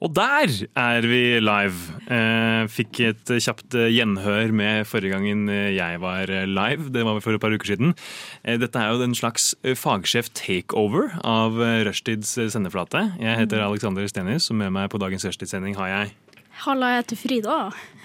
[0.00, 0.48] Og der
[0.80, 1.96] er vi live.
[2.08, 6.88] Eh, fikk et kjapt eh, gjenhør med forrige gangen eh, jeg var live.
[6.94, 7.92] Det var for et par uker siden.
[8.40, 13.10] Dette er jo en slags fagsjef takeover av Rushtids sendeflate.
[13.20, 16.16] Jeg heter Alexander Stenius, og med meg på dagens Rushtidssending har jeg
[16.60, 17.54] Halla, jeg heter Frida.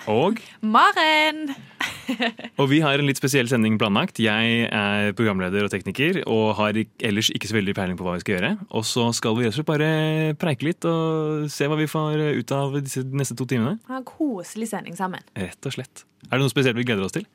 [0.08, 1.50] Og Maren!
[2.62, 4.22] Og vi har en litt spesiell sending planlagt.
[4.24, 8.24] Jeg er programleder og tekniker og har ellers ikke så veldig peiling på hva vi
[8.24, 8.52] skal gjøre.
[8.72, 9.90] Og så skal vi rett og slett bare
[10.40, 13.76] preike litt og se hva vi får ut av disse neste to timene.
[13.90, 15.26] Ha en koselig sending sammen.
[15.36, 16.06] Rett og slett.
[16.30, 17.28] Er det noe spesielt vi gleder oss til?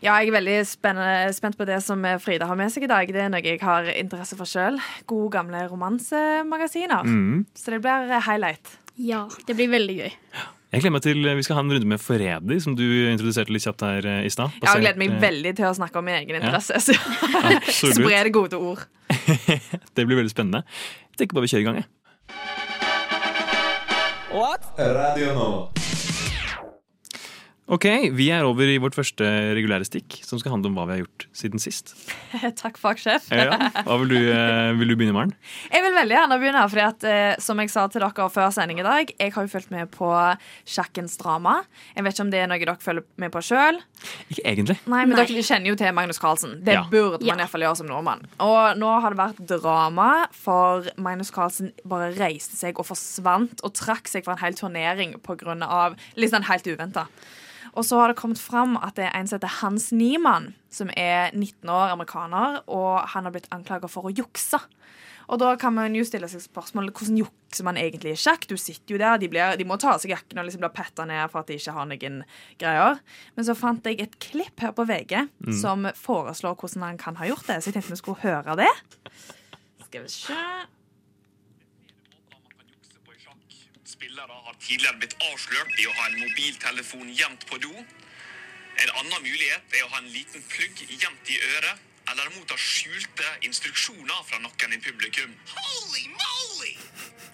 [0.00, 3.10] Ja, jeg er veldig spennende, spent på det som Frida har med seg i dag.
[3.12, 4.80] Det er noe jeg har interesse for sjøl.
[5.04, 7.04] Gode, gamle romansemagasiner.
[7.04, 7.42] Mm.
[7.54, 8.79] Så det blir highlight.
[8.96, 10.10] Ja, det blir veldig gøy.
[10.70, 13.64] Jeg gleder meg til Vi skal ha en runde med Forræder, som du introduserte litt
[13.66, 14.54] kjapt her eh, i stad.
[14.60, 16.78] Jeg har gledet meg eh, veldig til å snakke om min egen interesse.
[16.78, 17.98] Så absolutt.
[17.98, 18.86] spre det gode ord.
[19.96, 20.62] Det blir veldig spennende.
[21.10, 21.82] Jeg tenker bare vi kjører i gang.
[21.82, 21.88] jeg.
[24.78, 25.89] Radio Nova.
[27.70, 27.84] Ok,
[28.18, 29.22] Vi er over i vårt første
[29.54, 31.92] regulære stikk, som skal handle om hva vi har gjort siden sist.
[32.58, 33.28] Takk, fagsjef.
[33.30, 33.54] Ja,
[33.86, 35.34] hva vil du, eh, vil du begynne, Maren?
[35.70, 38.80] Jeg vil veldig gjerne begynne, fordi at, eh, som jeg sa til dere før sending
[38.82, 40.08] i dag, jeg har jo fulgt med på
[40.66, 41.60] sjakkens drama.
[41.94, 43.78] Jeg vet ikke om det er noe dere følger med på sjøl.
[44.34, 44.76] Ikke egentlig.
[44.90, 45.26] Nei, men Nei.
[45.30, 46.56] dere kjenner jo til Magnus Carlsen.
[46.66, 46.82] Det Ja.
[46.90, 47.34] burde man Ja.
[47.34, 48.26] i hvert fall gjøre som nordmann.
[48.40, 53.74] Og nå har det vært drama, for Magnus Carlsen bare reiste seg og forsvant og
[53.78, 55.14] trakk seg fra en hel turnering
[55.62, 57.06] av litt sånn helt uventa.
[57.78, 60.90] Og så har det kommet fram at det er en som heter Hans Niemann, som
[60.96, 64.58] er 19 år, amerikaner, og han har blitt anklaga for å jukse.
[65.30, 68.48] Og da kan man jo stille seg spørsmål hvordan jukser man egentlig i sjakk.
[68.50, 70.72] Du sitter jo der, de, blir, de må ta av seg jakken og liksom bli
[70.74, 72.18] petta ned for at de ikke har noen
[72.58, 72.98] greier.
[73.36, 75.14] Men så fant jeg et klipp her på VG
[75.62, 77.60] som foreslår hvordan han kan ha gjort det.
[77.60, 78.72] Så jeg tenkte vi skulle høre det.
[79.86, 80.42] Skal vi se.
[84.00, 87.72] Spillere har tidligere blitt avslørt i å ha en mobiltelefon gjemt på do.
[88.80, 93.26] En annen mulighet er å ha en liten plugg gjemt i øret, eller motta skjulte
[93.50, 95.36] instruksjoner fra noen i publikum.
[95.52, 96.72] Holy moly!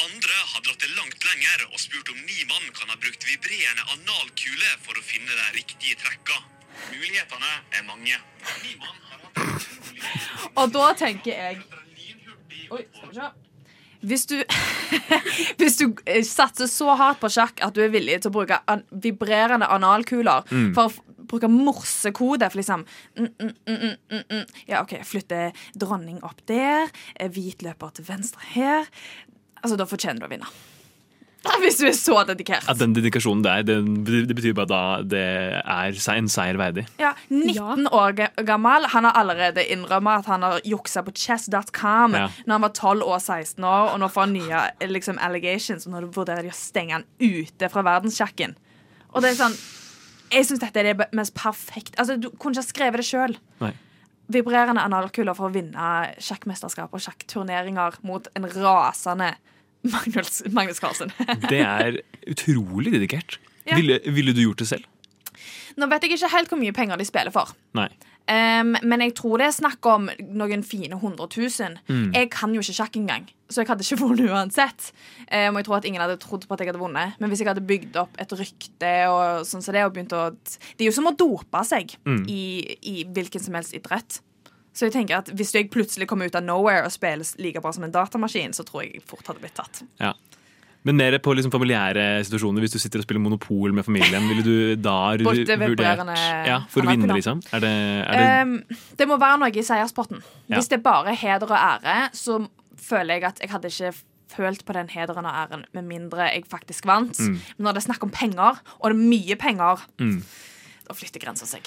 [0.08, 4.74] Andre har dratt det langt lenger og spurt om Niemann kan ha brukt vibrerende analkule
[4.82, 6.42] for å finne de riktige trekka.
[6.90, 8.18] Mulighetene er mange.
[8.66, 11.62] Niemann har hatt utrolig Og da tenker jeg
[12.74, 13.34] Oi, skal vi se.
[14.02, 14.36] Hvis du,
[15.60, 18.60] hvis du eh, satser så hardt på sjakk at du er villig til å bruke
[18.70, 20.46] an vibrerende analkuler
[20.76, 22.84] for å bruke morsekode for liksom
[23.18, 24.44] mm, mm, mm, mm, mm, mm.
[24.68, 26.92] Ja, OK, flytte dronning opp der.
[27.18, 28.86] eh, Hvit løper til venstre her.
[29.62, 30.46] Altså, da fortjener du å vinne.
[31.62, 32.66] Hvis du er så dedikert.
[32.70, 33.78] At den dedikasjonen der, det,
[34.28, 35.22] det betyr bare da det
[35.62, 36.86] er en seier verdig.
[37.00, 38.86] Ja, 19 år gammel.
[38.92, 42.28] Han har allerede innrømmet at han har juksa på chess.com Ja.
[42.46, 44.62] Når han var 12 og 16 år, og nå får han nye
[44.92, 45.86] liksom, allegations.
[45.86, 48.56] Og nå vurderer de å stenge han ute fra verdenssjakken.
[49.14, 49.56] Og det er sånn
[50.32, 53.36] Jeg syns dette er det mest perfekte Altså, Du kunne ikke ha skrevet det sjøl.
[54.32, 59.28] Vibrerende analkuler for å vinne sjakkmesterskap og sjakkturneringer mot en rasende
[59.92, 61.12] Magnus, Magnus Carlsen.
[61.52, 63.38] Det er utrolig dedikert.
[63.66, 63.78] Ja.
[63.78, 64.84] Ville, ville du gjort det selv?
[65.76, 67.50] Nå vet jeg ikke helt hvor mye penger de spiller for.
[67.76, 67.88] Nei.
[68.26, 71.76] Um, men jeg tror det er snakk om noen fine hundre tusen.
[71.86, 74.88] Jeg kan jo ikke sjakk engang, så jeg hadde ikke vunnet uansett.
[75.30, 77.14] Um, og jeg tror at ingen hadde trodd på at jeg hadde vunnet.
[77.22, 80.24] Men hvis jeg hadde bygd opp et rykte og sånn som det, og begynt å
[80.34, 81.94] Det er jo som å dope seg
[82.26, 82.42] i,
[82.82, 84.18] i hvilken som helst idrett.
[84.76, 87.72] Så jeg tenker at hvis jeg plutselig kommer ut av nowhere og spiller like bra
[87.72, 89.80] som en datamaskin, så tror jeg fort hadde blitt tatt.
[90.02, 90.12] Ja.
[90.86, 92.62] Men mer på liksom familiære situasjoner.
[92.62, 96.12] Hvis du sitter og spiller Monopol med familien, ville du da vurdert
[96.46, 97.40] ja, For å vinne, liksom?
[97.56, 97.72] Er det,
[98.04, 98.52] er det Um,
[99.00, 100.20] det må være noe i seierspotten.
[100.46, 100.58] Ja.
[100.60, 102.38] Hvis det bare er heder og ære, så
[102.78, 103.90] føler jeg at jeg hadde ikke
[104.36, 107.18] følt på den hederen og æren med mindre jeg faktisk vant.
[107.18, 107.40] Mm.
[107.56, 110.20] Men når det er snakk om penger, og det er mye penger, Mm.
[110.86, 111.66] da flytter grensa seg.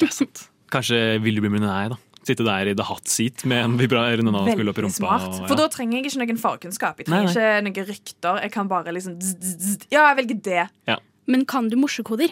[0.00, 0.48] det er sant.
[0.72, 2.02] Kanskje vil du bli millionær, da?
[2.28, 4.98] Sitte der i the hot seat med en vibrerende analkull oppi rumpa.
[5.00, 5.28] smart.
[5.40, 6.98] og- For da trenger jeg ikke noen fagkunnskap.
[7.00, 8.42] Jeg Nei, trenger ikke noen rykter.
[8.42, 9.86] Jeg kan bare liksom zzz, zzz, zzz.
[9.94, 10.98] Ja, jeg velger det.
[11.26, 12.30] Men kan du morsekoder?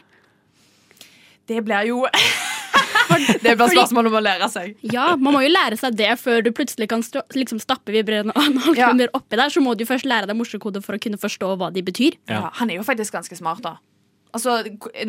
[1.47, 2.07] Det blir jo
[3.43, 4.73] Det bare spørsmål om å lære seg.
[4.93, 8.35] Ja, man må jo lære seg det før du plutselig kan stå, liksom stappe vibrerende
[8.41, 9.49] analkunder oppi der.
[9.53, 12.17] Så må du først lære deg morsekoder for å kunne forstå hva de betyr.
[12.29, 12.41] Ja.
[12.41, 13.77] Ja, han er jo faktisk ganske smart, da.
[14.37, 14.59] Altså,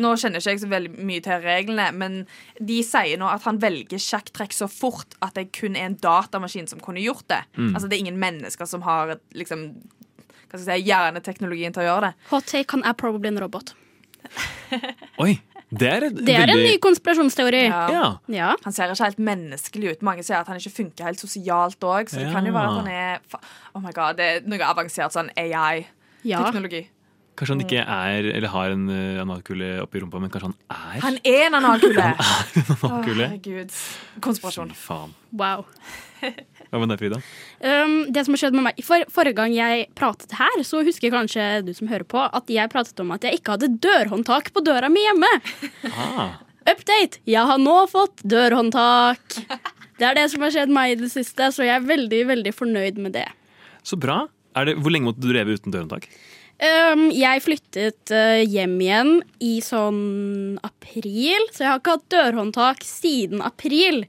[0.00, 2.18] nå kjenner ikke jeg så veldig mye til reglene, men
[2.70, 6.68] de sier nå at han velger sjakktrekk så fort at det kun er en datamaskin
[6.70, 7.42] som kunne gjort det.
[7.74, 9.68] Altså, det er ingen mennesker som har liksom,
[10.48, 12.14] hva skal jeg si, hjerneteknologien til å gjøre det.
[12.32, 13.74] Hot take, han er probably en robot.
[15.22, 15.34] Oi,
[15.68, 17.62] det er, Det er en ny konspirasjonsteori.
[17.68, 17.82] Ja.
[17.92, 18.06] Ja.
[18.32, 18.52] Ja.
[18.64, 20.04] Han ser ikke helt menneskelig ut.
[20.06, 22.78] Mange sier at han ikke funker helt sosialt òg, så det kan jo være at
[22.80, 23.42] han er
[23.74, 25.28] Oh my god, det er noe avansert sånn.
[25.36, 26.86] AI-teknologi.
[27.38, 31.02] Kanskje han ikke er, eller har en uh, analkule oppi rumpa, men kanskje han er
[31.04, 32.02] Han er en analkule!
[32.02, 33.28] en analkule?
[33.30, 33.76] Herregud.
[34.24, 34.72] Konspirasjon.
[34.74, 35.12] Fy faen.
[35.38, 35.62] Wow.
[36.18, 37.20] Hva med deg, Frida?
[37.62, 41.14] Um, det som har skjedd med meg for, Forrige gang jeg pratet her, så husker
[41.14, 44.64] kanskje du som hører på, at jeg pratet om at jeg ikke hadde dørhåndtak på
[44.66, 45.30] døra mi hjemme.
[45.94, 47.22] Ah, Update!
[47.24, 49.38] Jeg har nå fått dørhåndtak.
[49.98, 52.52] Det er det som har skjedd meg i det siste, så jeg er veldig, veldig
[52.54, 53.24] fornøyd med det.
[53.86, 54.24] så bra.
[54.58, 56.10] Er det, hvor lenge måtte du leve uten dørhåndtak?
[56.58, 59.12] Um, jeg flyttet uh, hjem igjen
[59.44, 64.02] i sånn april, så jeg har ikke hatt dørhåndtak siden april.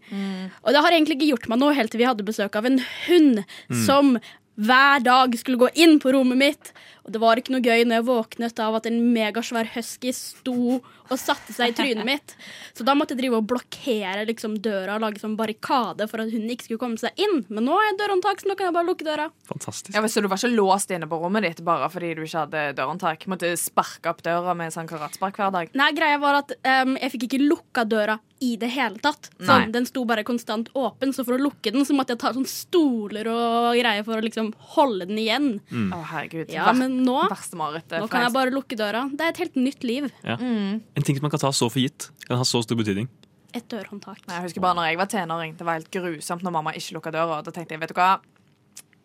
[0.63, 2.81] Og det har egentlig ikke gjort meg noe helt til vi hadde besøk av en
[3.05, 3.43] hund
[3.85, 4.15] som
[4.59, 6.71] hver dag skulle gå inn på rommet mitt.
[7.07, 10.77] Og det var ikke noe gøy når jeg våknet av at en megasvær husky sto
[11.09, 12.35] og satte seg i trynet mitt.
[12.77, 16.29] Så da måtte jeg drive og blokkere liksom, døra og lage sånn barrikade for at
[16.29, 17.39] hun ikke skulle komme seg inn.
[17.49, 19.25] Men nå har jeg dørhåndtak, så nå kan jeg bare lukke døra.
[19.49, 19.95] Fantastisk.
[19.95, 22.65] Ja, Så du var ikke låst inne på rommet ditt bare fordi du ikke hadde
[22.77, 23.25] dørhåndtak?
[23.31, 25.73] Måtte sparke opp døra med sånn karatspark hver dag?
[25.73, 29.31] Nei, greia var at um, jeg fikk ikke lukka døra i det hele tatt.
[29.39, 32.21] Så Sånn, den sto bare konstant åpen, så for å lukke den så måtte jeg
[32.21, 35.47] ta sånn stoler og greier for å liksom holde den igjen.
[35.69, 36.51] Å, herregud.
[36.53, 39.05] Ja, men nå, nå kan jeg bare lukke døra.
[39.13, 40.09] Det er et helt nytt liv.
[40.25, 43.09] En ting som man kan ta så for gitt, kan ha så stor betydning.
[43.57, 44.21] Et dørhåndtak.
[44.27, 45.55] Nei, Jeg husker bare når jeg var tenåring.
[45.57, 47.39] Det var helt grusomt når mamma ikke lukka døra.
[47.45, 48.11] Da tenkte jeg, vet du hva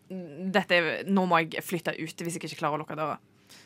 [0.05, 0.77] Dette,
[1.09, 3.15] Nå må jeg flytte ut hvis jeg ikke klarer å lukke døra.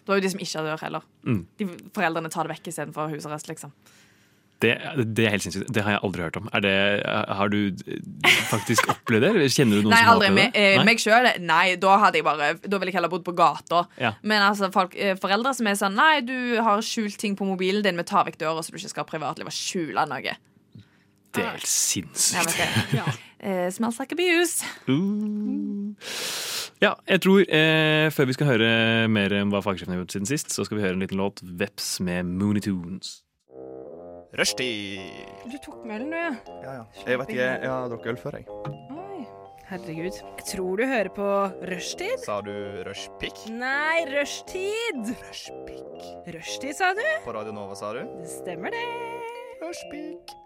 [0.08, 1.08] Da er jo de som ikke har dør, heller.
[1.28, 1.42] Mm.
[1.60, 3.74] De, foreldrene tar det vekk istedenfor husarrest, liksom.
[4.60, 4.74] Det,
[5.16, 5.70] det er helt sinnssykt.
[5.72, 6.50] Det har jeg aldri hørt om.
[6.64, 6.74] Det,
[7.40, 9.46] har du eh, faktisk opplevd det?
[9.56, 10.48] Kjenner du noen Nei, som har opplevd det?
[10.52, 10.88] Nei, aldri.
[10.90, 11.30] meg sjøl?
[11.48, 13.86] Nei, da hadde jeg bare Da ville jeg heller bodd på gata.
[14.02, 14.14] Ja.
[14.20, 16.36] Men altså, folk, eh, foreldre som er sånn Nei, du
[16.66, 19.12] har skjult ting på mobilen din, vi tar vekk døra så du ikke skal ha
[19.14, 20.36] privatliv og skjule noe.
[21.30, 22.60] Det er helt sinnssykt.
[22.98, 23.26] Ja, du.
[23.40, 24.66] Eh, smells like abuse.
[24.90, 25.96] Uh.
[26.84, 30.28] Ja, jeg tror uh, før vi skal høre mer om hva fagsjefen har gjort siden
[30.28, 33.22] sist, så skal vi høre en liten låt, Veps med Mooney Tunes.
[34.38, 35.00] Rushtid.
[35.50, 36.34] Du tok med ølen, du, ja.
[36.62, 36.84] Ja, ja.
[37.08, 38.46] Jeg vet ikke, jeg har drukket øl før, jeg.
[38.94, 39.24] Oi.
[39.70, 40.20] Herregud.
[40.38, 41.30] Jeg tror du hører på
[41.72, 42.22] rushtid.
[42.26, 42.54] Sa du
[42.86, 43.42] rushpick?
[43.50, 45.14] Nei, rushtid.
[45.26, 46.06] Rushpick.
[46.36, 47.06] Rushtid, sa du?
[47.26, 48.04] På Radio Nova, sa du?
[48.22, 48.86] Det stemmer, det.
[49.66, 50.38] Rushpick.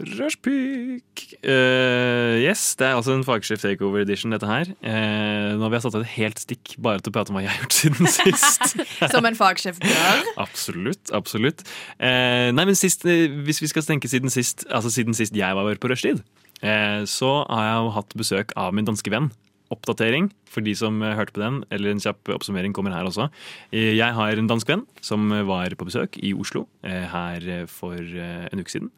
[0.00, 1.22] Rushpeak!
[1.44, 4.70] Uh, yes, det er altså en fagskift takeover edition, dette her.
[4.80, 7.42] Uh, nå har vi satt av et helt stikk bare til å prate om hva
[7.44, 8.78] jeg har gjort siden sist.
[9.12, 10.24] Som en fagsjef gjør.
[10.40, 11.12] absolutt.
[11.16, 11.64] absolutt.
[12.00, 15.58] Uh, nei, men sist, eh, hvis vi skal tenke siden sist, altså siden sist jeg
[15.58, 16.22] var på rushtid,
[16.64, 19.28] eh, så har jeg jo hatt besøk av min danske venn.
[19.70, 23.28] Oppdatering for de som eh, hørte på den, eller en kjapp oppsummering kommer her også.
[23.70, 27.66] Eh, Jeg har en dansk venn som var på besøk i Oslo eh, her eh,
[27.70, 28.88] for eh, en uke siden.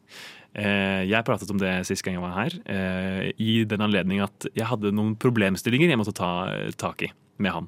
[0.55, 4.47] Eh, Jeg pratet om det sist gang jeg var her, eh, i den anledning at
[4.53, 6.31] jeg hadde noen problemstillinger jeg måtte ta
[6.77, 7.11] tak i
[7.41, 7.67] med han.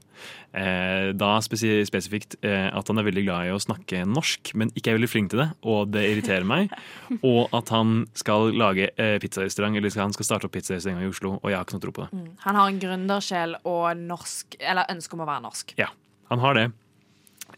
[0.53, 4.99] Eh, Da spesifikt at han er veldig glad i å snakke norsk, men ikke er
[4.99, 6.69] veldig flink til det, og det irriterer meg.
[7.25, 11.49] Og at han skal lage pizzarestaurant, eller han skal starte opp pizzarestaurant i Oslo, og
[11.49, 12.23] jeg har ikke noe tro på det.
[12.45, 15.73] Han har en gründersjel og norsk Eller ønske om å være norsk.
[15.81, 15.89] Ja,
[16.29, 16.71] han har det.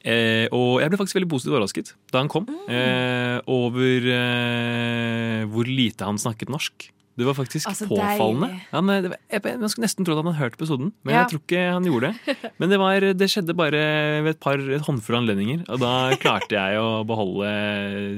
[0.06, 5.66] Eh, og jeg ble faktisk veldig positivt overrasket da han kom, eh, over eh, hvor
[5.68, 6.92] lite han snakket norsk.
[7.18, 8.60] Det var faktisk Altså, påfallende.
[8.70, 11.24] Han, eh, var, jeg, jeg skulle nesten trodd han hadde hørt episoden, men Ja.
[11.24, 12.36] jeg tror ikke han gjorde det.
[12.62, 13.82] Men det, var, det skjedde bare
[14.22, 17.50] ved et par et håndfull anledninger, og da klarte jeg å beholde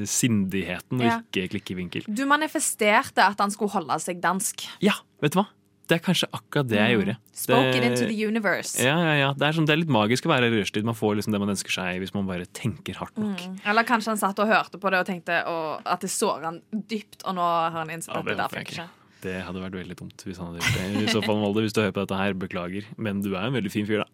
[0.09, 1.19] sindigheten og Ja.
[1.31, 2.03] ikke klikke i vinkel.
[2.11, 4.67] Du manifesterte at han skulle holde seg dansk.
[4.83, 4.93] Ja,
[5.23, 5.47] vet du hva?
[5.89, 7.15] Det er kanskje akkurat det jeg gjorde.
[7.33, 8.75] Spoken Det- into the universe.
[8.77, 9.29] Ja, ja, ja.
[9.33, 10.85] Det er, sånn, det er litt magisk å være i rushtid.
[10.85, 13.41] Man får liksom det man ønsker seg hvis man bare tenker hardt nok.
[13.65, 16.61] Eller kanskje han satt og hørte på det og tenkte og, at det sår han
[16.71, 18.89] dypt, og nå har han innsett Ja, at det det der funker ikke.
[19.19, 21.09] Det hadde vært veldig dumt hvis han hadde gjort det.
[21.09, 22.85] I så fall, Molde, hvis du hører på dette her, beklager.
[22.97, 24.09] Men du er en veldig fin fyr, da.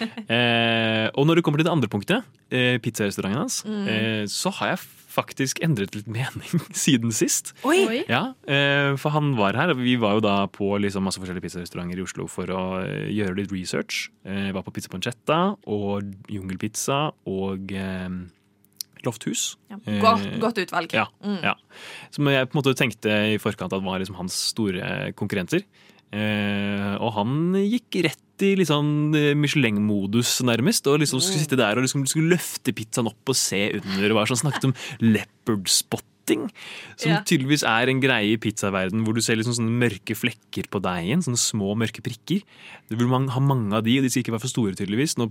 [0.32, 4.72] Eh, og når det kommer til det andre punktet, eh, pizzarestauranten hans, eh, så har
[4.72, 4.78] jeg
[5.10, 7.52] faktisk endret litt mening siden sist.
[7.66, 8.04] Oi.
[8.08, 11.44] Ja, eh, For han var her, og vi var jo da på liksom masse forskjellige
[11.48, 14.08] pizzarestauranter i Oslo for å eh, gjøre litt research.
[14.24, 18.08] Jeg var på Pizza Pancetta og Jungelpizza og eh,
[19.06, 19.54] Lofthus.
[19.72, 19.78] Ja.
[19.88, 20.92] Eh, Godt, godt utvalg.
[20.92, 21.38] Ja, Mm.
[21.42, 21.54] ja.
[22.12, 25.62] Som jeg på en måte tenkte i forkant at var liksom hans store konkurrenter.
[26.10, 30.86] Eh, og han gikk rett i eh, Michelin-modus, nærmest.
[30.90, 34.10] Og liksom skulle sitte der og liksom skulle løfte pizzaen opp og se under.
[34.10, 36.06] og var sånn, Snakket om leopard spotting.
[36.96, 37.20] Som Ja.
[37.26, 41.22] tydeligvis er en greie i pizzaverden hvor du ser liksom sånne mørke flekker på deigen.
[41.26, 42.42] Sånne små, mørke prikker.
[42.88, 45.16] Du vil man ha mange av de, og de skal ikke være for store, tydeligvis.
[45.18, 45.30] Nå,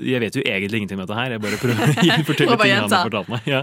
[0.00, 1.30] jeg vet jo egentlig ingenting om dette her.
[1.36, 3.46] Jeg bare prøver å fortelle ting han har fortalt meg.
[3.46, 3.62] Ja.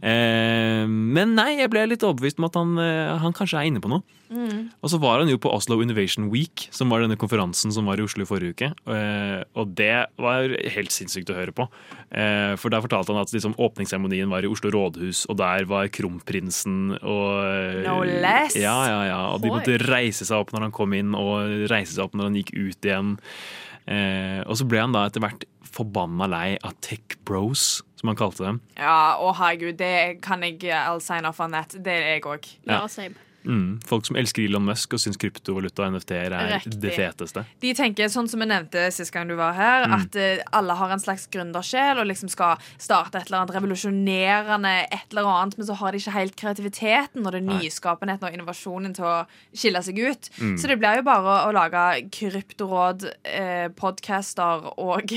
[0.00, 3.82] Eh, men nei, jeg ble litt overbevist om at han, eh, han kanskje er inne
[3.82, 4.02] på noe.
[4.32, 8.00] Og så var han jo på Oslo Innovation Week, som var denne konferansen som var
[8.00, 8.68] i Oslo i forrige uke.
[8.94, 11.66] Eh, og det var helt sinnssykt å høre på.
[12.10, 15.90] Eh, for der fortalte han at liksom, åpningsseremonien var i Oslo rådhus, og der var
[15.92, 18.56] kronprinsen og eh, No less.
[18.56, 19.20] Ja, ja, ja.
[19.34, 22.30] Og de måtte reise seg opp når han kom inn, og reise seg opp når
[22.30, 23.16] han gikk ut igjen.
[23.90, 28.18] Eh, og så ble han da etter hvert forbanna lei av tech bros, som han
[28.18, 28.60] kalte dem.
[28.76, 31.72] Ja, å herregud, det kan jeg all sign off on that.
[31.82, 32.48] Det er jeg òg.
[32.66, 32.86] Ja, Ja.
[32.92, 33.14] same.
[33.44, 36.80] Mm, folk som elsker Elon Musk og syns kryptovaluta og NFT-er er Riktig.
[36.80, 37.44] det feteste.
[37.60, 39.94] De tenker, sånn som jeg nevnte sist gang du var her, Mm.
[39.98, 44.74] at uh, alle har en slags gründersjel og liksom skal starte et eller annet revolusjonerende,
[44.92, 48.94] et eller annet, men så har de ikke helt kreativiteten og det nyskapenheten og innovasjonen
[48.94, 50.30] til å skille seg ut.
[50.38, 50.56] Mm.
[50.58, 55.12] Så det blir jo bare å lage kryptoråd, eh, podcaster og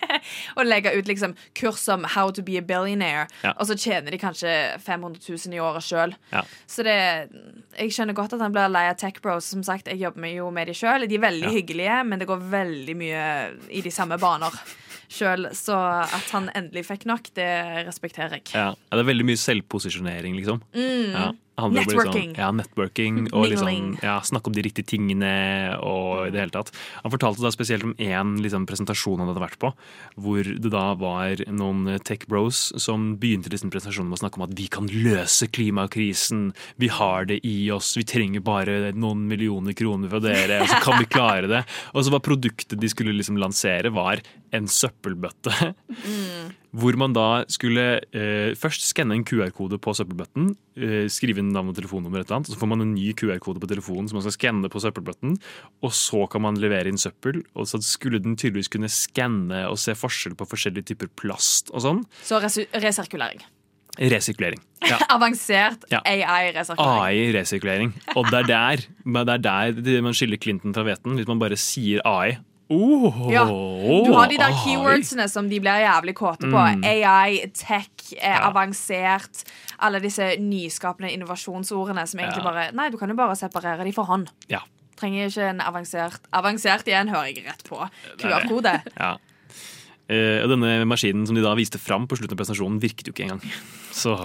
[0.56, 3.52] og legge ut liksom kurs om how to be a billionaire, Ja.
[3.56, 6.14] og så tjener de kanskje 500 000 i året sjøl.
[6.32, 6.42] Ja.
[6.66, 6.96] Så det,
[7.78, 9.44] jeg skjønner godt at han blir lei av tech bros.
[9.52, 11.06] Som sagt, jeg jobber jo med de sjøl.
[11.08, 11.54] De er veldig Ja.
[11.56, 13.24] hyggelige, men det går veldig mye
[13.70, 14.50] i de samme baner
[15.08, 15.48] sjøl.
[15.54, 18.50] Så at han endelig fikk nok, det respekterer jeg.
[18.54, 20.62] Ja, det er veldig mye selvposisjonering, liksom.
[20.74, 22.32] Ja, bli Networking.
[22.34, 23.20] Sånn, ja, networking.
[23.32, 25.30] Og liksom, ja, snakke om de riktige tingene
[25.80, 26.72] og i det hele tatt.
[27.02, 29.72] Han fortalte da spesielt om én liksom, presentasjon han hadde vært på,
[30.20, 34.46] hvor det da var noen tech bros som begynte liksom, presentasjonen med å snakke om
[34.48, 39.76] at vi kan løse klimakrisen, vi har det i oss, vi trenger bare noen millioner
[39.76, 41.64] kroner fra dere, og så kan vi klare det.
[41.94, 44.20] Og så var produktet de skulle liksom lansere, var
[44.56, 45.72] en søppelbøtte.
[46.76, 51.72] Hvor man da skulle eh, først skanne en QR-kode på søppelbøtten, eh, skrive inn navn
[51.72, 54.18] og telefonnummer, et eller annet, og så får man en ny QR-kode på telefonen som
[54.18, 55.38] man skal skanne på søppelbøtten,
[55.86, 57.40] og så kan man levere inn søppel.
[57.56, 61.86] Og så skulle den tydeligvis kunne skanne og se forskjell på forskjellige typer plast og
[61.86, 62.02] sånn.
[62.26, 63.44] Så resirkulering.
[63.96, 64.60] Resirkulering.
[64.84, 64.98] Ja.
[65.16, 65.86] Avansert.
[66.02, 67.00] AI-resirkulering.
[67.00, 67.94] AI-resirkulering.
[68.16, 71.56] Og det er der, det er der man skiller Clinton fra hveten, hvis man bare
[71.60, 72.36] sier AI.
[72.68, 73.44] Oh, Ja.
[73.46, 76.58] Du har de der oh, keywordsene som de blir jævlig kåte på.
[76.58, 76.82] Mm.
[76.84, 78.48] AI, tech, eh, Ja.
[78.50, 79.44] avansert.
[79.78, 82.50] Alle disse nyskapende innovasjonsordene som egentlig Ja.
[82.50, 84.28] bare Nei, du kan jo bare separere de for hånd.
[84.48, 84.60] Ja.
[84.96, 87.88] Trenger ikke en avansert Avansert igjen hører jeg rett på.
[88.18, 88.82] QR-kode.
[88.98, 89.16] Ja.
[90.08, 93.12] Eh, og denne maskinen som de da viste fram på slutten av presentasjonen, virket jo
[93.12, 93.42] ikke engang.
[93.92, 94.16] Så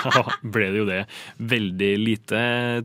[0.16, 1.00] da ble det jo det
[1.52, 2.40] veldig lite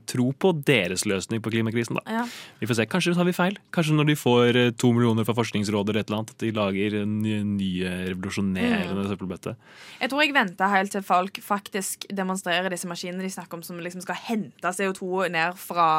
[0.10, 2.20] tro på deres løsning på klimakrisen, da.
[2.20, 2.26] Ja.
[2.62, 2.88] Vi får se.
[2.92, 3.58] Kanskje tar vi feil.
[3.76, 6.54] Kanskje når de får eh, to millioner fra Forskningsrådet eller et eller annet, at de
[6.56, 9.56] lager nye, nye revolusjonerende søppelbøtte.
[10.02, 13.82] Jeg tror jeg venter helt til folk faktisk demonstrerer disse maskinene de snakker om som
[13.82, 15.90] liksom skal hente CO2 ned fra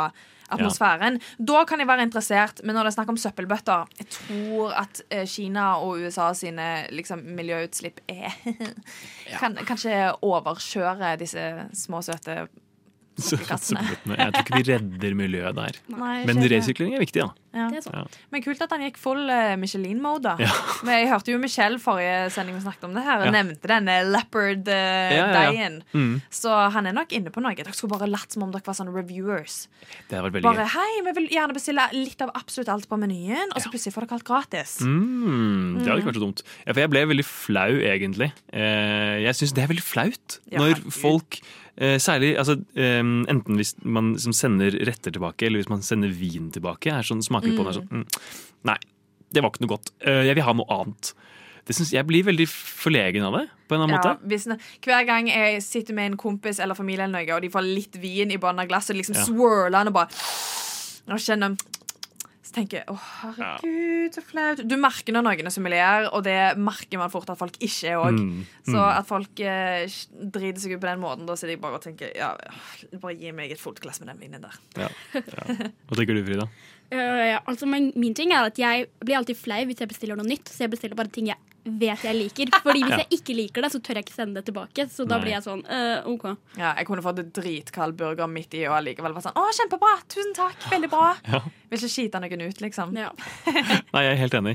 [0.53, 1.21] atmosfæren.
[1.39, 5.03] Da kan jeg være interessert, men når det er snakk om søppelbøtter Jeg tror at
[5.11, 8.35] eh, Kina og USA sine liksom, miljøutslipp er
[9.41, 12.47] kan kanskje overkjøre disse små, søte
[13.17, 13.81] Søppelkassene.
[13.81, 14.17] Søppelbøttene.
[14.21, 15.79] Jeg tror ikke vi redder miljøet der.
[15.97, 17.31] Nei, Men resyklering er viktig, da.
[17.57, 17.69] ja.
[17.73, 17.95] Det er.
[17.97, 18.03] Ja.
[18.35, 20.23] Men kult at han gikk full eh, Michelin-mode.
[20.27, 20.35] da.
[20.45, 20.51] Ja.
[20.85, 23.33] Men jeg hørte jo Michelle forrige sending vi snakket om det her, og Ja.
[23.39, 24.13] nevnte denne Ja, ja, ja.
[24.17, 25.79] leopard-deien.
[25.97, 26.21] Mm.
[26.31, 27.55] Så han er nok inne på noe.
[27.57, 29.67] Dere skulle bare latt som om dere var sånne reviewers.
[30.11, 30.73] Det vært veldig Bare gøy.
[30.77, 34.07] hei, vi vil gjerne bestille litt av absolutt alt på menyen, og så plutselig får
[34.07, 34.77] dere alt gratis.
[34.85, 36.43] Mm, det hadde vært så dumt.
[36.67, 38.33] Ja, for jeg ble veldig flau, egentlig.
[38.53, 43.75] Eh, jeg syns det er veldig flaut når folk eh, Særlig altså, eh, enten hvis
[43.85, 46.89] man liksom sender retter tilbake, eller hvis man sender vin tilbake.
[46.89, 47.57] Er sånn, smaker mm.
[47.59, 48.07] på den er sånn, mm,
[48.71, 48.79] Nei,
[49.35, 49.93] det var ikke noe godt.
[50.01, 51.13] Eh, jeg vil ha noe annet.
[51.67, 54.29] Det synes, jeg blir veldig forlegen av det, på en eller annen Ja, måte.
[54.31, 54.47] hvis,
[54.87, 57.99] hver gang jeg sitter med en kompis eller familie, eller noe, og de får litt
[57.99, 59.25] vin i bunnen av glasset, liksom Ja.
[59.27, 60.09] swirler han og bare
[61.07, 61.86] Og kjenner Så
[62.57, 64.63] tenker jeg å herregud, så flaut.
[64.65, 68.01] Du merker når noen er sommelier, og det merker man fort at folk ikke er
[68.01, 68.17] òg.
[68.17, 68.93] Mm, Så mm.
[68.93, 69.99] at folk eh,
[70.37, 72.33] driter seg ut på den måten, da sitter jeg bare og tenker ja,
[73.03, 74.57] bare gi meg et fullt glass med den vinen der.
[74.81, 74.89] Ja,
[75.21, 75.59] ja.
[75.87, 76.49] Hva tenker du, Frida?
[76.87, 80.29] Uh, ja, altså, min ting er at jeg blir alltid flau hvis jeg bestiller noe
[80.29, 80.51] nytt.
[80.53, 82.51] Så jeg bestiller bare ting jeg vet jeg liker.
[82.63, 82.99] Fordi hvis Ja.
[83.03, 84.87] jeg ikke liker det, så tør jeg ikke sende det tilbake.
[84.89, 85.25] Så da Nei.
[85.25, 86.25] blir jeg sånn øh, OK.
[86.57, 89.95] Ja, jeg kunne fått en dritkald burger midt i og allikevel vært sånn Å, kjempebra!
[90.09, 90.57] Tusen takk!
[90.71, 91.15] Veldig bra!
[91.37, 91.41] Ja.
[91.67, 92.93] Vil ikke skite noen ut, liksom.
[92.95, 93.09] Ja.
[93.95, 94.53] Nei, jeg er helt enig.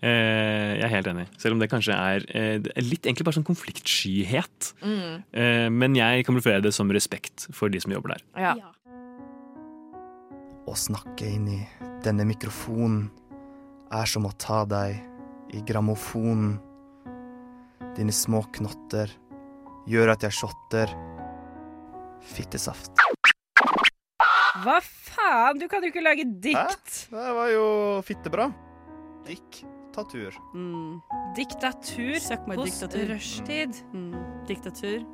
[0.00, 1.24] Eh, jeg er helt enig.
[1.42, 4.68] Selv om det kanskje er eh, litt egentlig bare sånn konfliktskyhet.
[4.86, 5.24] Mm.
[5.34, 8.22] Eh, men jeg kamuflerer det som respekt for de som jobber der.
[8.38, 8.54] Ja.
[8.62, 8.70] Ja.
[10.70, 11.60] Å snakke inn i
[12.04, 13.08] denne mikrofonen
[13.92, 15.00] er som å ta deg
[15.52, 16.56] i grammofonen.
[17.96, 19.10] Dine små knotter
[19.90, 20.92] gjør at jeg shotter
[22.32, 23.02] fittesaft.
[24.62, 25.58] Hva faen?
[25.58, 26.92] Du kan jo ikke lage dikt.
[27.10, 27.16] Hæ?
[27.16, 27.66] Det var jo
[28.06, 28.48] fittebra.
[29.26, 30.36] Diktatur.
[30.54, 31.00] Mm.
[31.36, 33.06] Diktatur hos diktatur.
[33.12, 33.82] rushtid.
[33.92, 34.14] Mm.
[34.48, 35.04] Diktatur.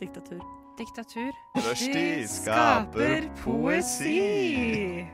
[0.00, 0.40] Diktatur.
[0.78, 1.30] Diktatur.
[1.54, 5.04] Rushtid skaper poesi.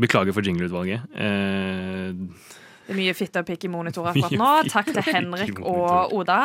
[0.00, 1.06] Beklager for jingleutvalget.
[1.16, 2.12] Eh,
[2.86, 4.70] Det er mye fitte og pikk i monitor Mye akkurat nå.
[4.72, 6.40] Takk til Henrik og Oda.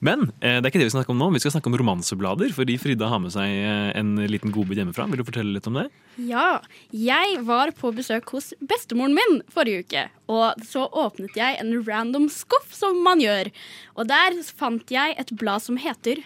[0.00, 1.28] men eh, det er ikke det vi skal snakke om nå.
[1.34, 5.06] Vi skal snakke om romanseblader, fordi Frida har med seg eh, en liten godbit hjemmefra.
[5.10, 5.86] Vil du fortelle litt om det?
[6.30, 6.60] Ja,
[6.94, 10.06] jeg var på besøk hos bestemoren min forrige uke.
[10.32, 13.50] Og så åpnet jeg en random skuff, som man gjør.
[13.98, 16.22] Og der fant jeg et blad som heter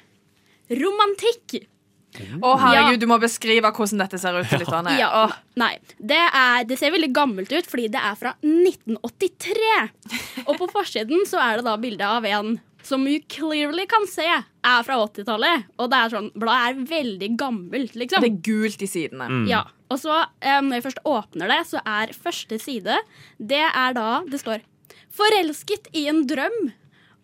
[0.72, 1.64] Romantikk.
[2.12, 4.96] Å, herregud, du må beskrive hvordan dette ser ut til lytterne.
[5.00, 5.32] Ja, Oh.
[5.60, 10.42] nei, det, er, det ser veldig gammelt ut fordi det er fra 1983.
[10.46, 14.26] Og på forsiden så er det da bilde av en som you clearly kan se
[14.26, 15.68] er fra 80-tallet.
[15.78, 18.24] Og det er sånn, bladet er veldig gammelt, liksom.
[18.24, 19.28] det er gult i sidene.
[19.30, 19.46] Mm.
[19.50, 22.96] Ja, og så um, Når jeg først åpner det, så er første side
[23.38, 24.64] Det er da det står
[25.12, 26.70] 'Forelsket i en drøm'.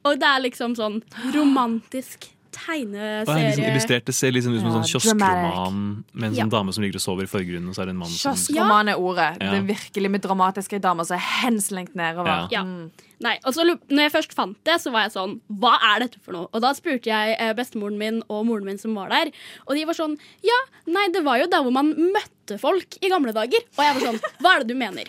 [0.04, 1.00] Og det er liksom sånn
[1.34, 3.70] romantisk Er liksom tegneserie.
[3.70, 6.44] illustrert, Det ser liksom ut som en Ja, sånn kioskroman med en Ja.
[6.44, 8.34] sånn dame som ligger og sover i forgrunnen, og så er det en mann som
[8.34, 9.36] Kioskroman er ordet.
[9.40, 9.50] Ja.
[9.50, 12.48] Det er virkelig med dramatiske damer som er henslengt nedover.
[12.50, 12.62] Ja.
[12.64, 12.90] Mm.
[13.20, 16.32] Nei, altså, når jeg først fant det, så var jeg sånn Hva er dette for
[16.32, 16.48] noe?
[16.54, 19.32] Og da spurte jeg eh, bestemoren min og moren min som var der,
[19.66, 23.08] og de var sånn Ja, nei, det var jo der hvor man møtte folk i
[23.08, 23.58] gamle dager.
[23.76, 25.04] Og jeg var sånn Hva er det du mener?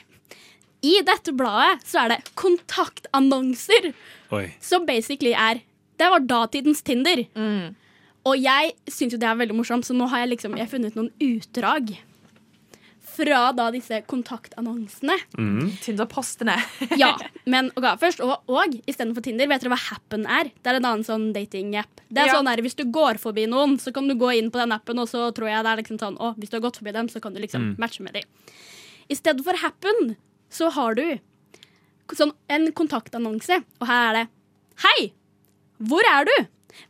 [0.82, 3.94] I dette bladet så er det kontaktannonser,
[4.32, 4.54] Oi.
[4.62, 5.60] som basically er
[6.00, 7.26] Det var datidens Tinder.
[7.36, 7.76] Mm.
[8.30, 10.72] Og jeg syns jo det er veldig morsomt, så nå har jeg liksom Jeg har
[10.72, 11.98] funnet noen utdrag
[13.20, 15.16] fra da disse kontaktannonsene.
[15.36, 15.72] Mm.
[15.84, 16.54] Tinder-postene.
[17.00, 17.10] Ja,
[17.52, 20.52] men ok, først og, og istedenfor Tinder, vet dere hva Happen er?
[20.56, 22.00] Det er en annen sånn dating-app.
[22.08, 22.38] Det er Ja.
[22.38, 25.00] sånn der, Hvis du går forbi noen, så kan du gå inn på den appen,
[25.04, 27.10] og så tror jeg det er liksom sånn Å, hvis du har gått forbi dem,
[27.12, 27.76] så kan du liksom Mm.
[27.82, 28.24] matche med dem.
[29.10, 30.16] I stedet for Happen
[30.50, 31.20] så har du
[32.16, 34.28] sånn en kontaktannonse, og her er det
[34.86, 35.12] Hei!
[35.80, 36.36] Hvor er du?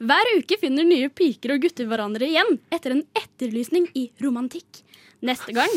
[0.09, 4.81] Hver uke finner nye piker og gutter hverandre igjen etter en etterlysning i romantikk.
[5.25, 5.71] Neste gang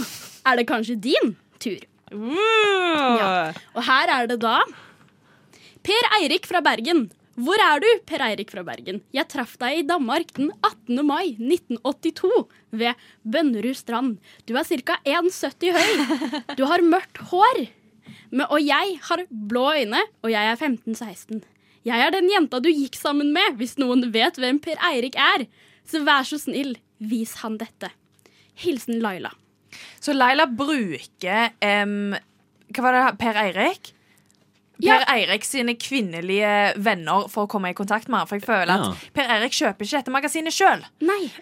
[0.48, 1.80] er det kanskje din tur.
[2.12, 3.52] Ja.
[3.74, 4.60] Og her er det da
[5.82, 7.08] Per Eirik fra Bergen.
[7.42, 9.00] Hvor er du, Per Eirik fra Bergen?
[9.16, 11.00] Jeg traff deg i Danmark den 18.
[11.08, 12.44] mai 1982
[12.76, 14.18] ved Bønnerud strand.
[14.46, 14.98] Du er ca.
[15.08, 16.42] 1,70 høy.
[16.58, 17.64] Du har mørkt hår.
[18.30, 21.42] Men, og jeg har blå øyne, og jeg er 15-16.
[21.86, 25.46] Jeg er den jenta du gikk sammen med, hvis noen vet hvem Per Eirik er.
[25.88, 27.90] Så vær så snill, vis han dette.
[28.62, 29.32] Hilsen Laila.
[30.02, 32.12] Så Laila bruker um,
[32.72, 33.04] Hva var det?
[33.22, 33.92] Per Eirik?
[34.80, 38.26] Per Eirik sine kvinnelige venner for å komme i kontakt med ham.
[38.26, 38.90] For jeg føler Ja.
[38.90, 40.82] at Per Eirik kjøper ikke dette magasinet sjøl.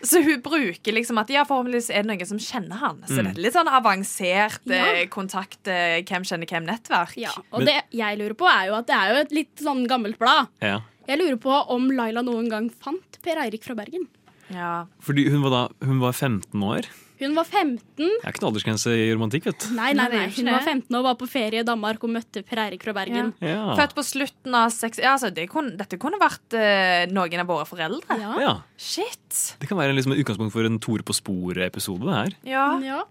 [0.03, 3.03] Så hun bruker liksom at ja, forhåpentligvis er det noen som kjenner han.
[3.07, 3.25] Så Mm.
[3.25, 4.85] det er litt sånn avansert Ja.
[4.85, 7.17] eh, kontakt, eh, hvem kjenner hvem-nettverk.
[7.17, 9.57] Ja, og Men- det jeg lurer på er jo at det er jo et litt
[9.57, 10.49] sånn gammelt blad.
[10.61, 10.81] Ja.
[11.09, 14.07] Jeg lurer på om Laila noen gang fant Per Eirik fra Bergen.
[14.51, 14.85] Ja.
[15.01, 16.85] Fordi hun var da hun var 15 år.
[17.21, 17.79] Hun var 15.
[17.97, 19.75] Det er ikke noe aldersgrense i romantikk, vet du.
[19.77, 22.63] Nei, Nei, nei, Hun var 15 og var på ferie i Danmark og møtte Per
[22.65, 23.35] Eirik fra Bergen.
[23.45, 23.75] Ja.
[23.77, 24.99] Født på slutten av seks...
[25.05, 28.17] Ja, altså, det kunne, dette kunne vært uh, noen av våre foreldre.
[28.23, 28.33] Ja.
[28.41, 28.55] ja.
[28.81, 29.57] Shit.
[29.61, 32.09] Det kan være liksom et utgangspunkt for en Tore på sporet-episode.
[32.09, 32.37] det her.
[32.57, 32.67] Ja.
[32.81, 33.03] Ja.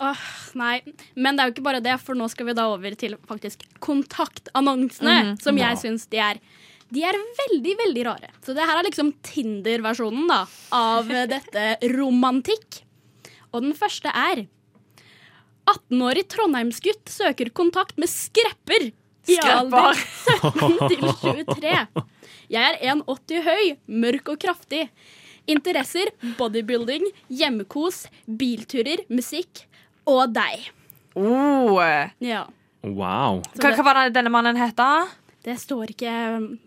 [0.00, 0.78] Åh, nei.
[1.18, 3.64] Men det er jo ikke bare det, for nå skal vi da over til faktisk
[3.82, 5.40] kontaktannonsene, Mhm.
[5.42, 5.76] som jeg Ja.
[5.76, 6.38] syns de er.
[6.90, 8.28] De er veldig, veldig rare.
[8.42, 12.82] Så det her er liksom Tinder-versjonen da, av dette romantikk.
[13.52, 14.46] Og den første er
[15.68, 18.90] 18-årig trondheimsgutt søker kontakt med skrepper
[19.28, 21.74] i alder 17 til 23.
[22.48, 24.86] Jeg er 1,80 høy, mørk og kraftig.
[25.48, 29.66] Interesser bodybuilding, hjemmekos, bilturer, musikk
[30.08, 30.68] og deg.
[31.18, 31.80] Oh.
[32.24, 32.46] Ja.
[32.84, 33.42] Wow.
[33.58, 34.76] Hva, hva var det denne mannen het?
[34.78, 35.08] da?
[35.48, 36.12] det står ikke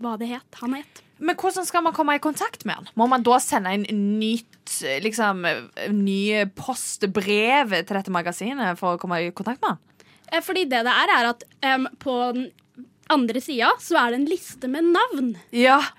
[0.01, 0.61] hva det het.
[0.61, 1.01] Han het.
[1.21, 2.89] Men hvordan skal man komme i kontakt med han?
[2.97, 5.45] Må man da sende inn nytt liksom,
[5.93, 10.07] nye postbrev til dette magasinet for å komme i kontakt med han?
[10.31, 12.49] Eh, Fordi det det er, er at um, på den
[13.11, 15.33] andre sida så er det en liste med navn.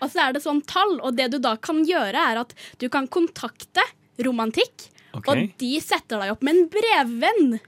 [0.00, 2.88] Og så er det sånn tall, og det du da kan gjøre, er at du
[2.92, 3.84] kan kontakte
[4.22, 5.28] Romantikk, okay.
[5.28, 7.60] og de setter deg opp med en brevvenn.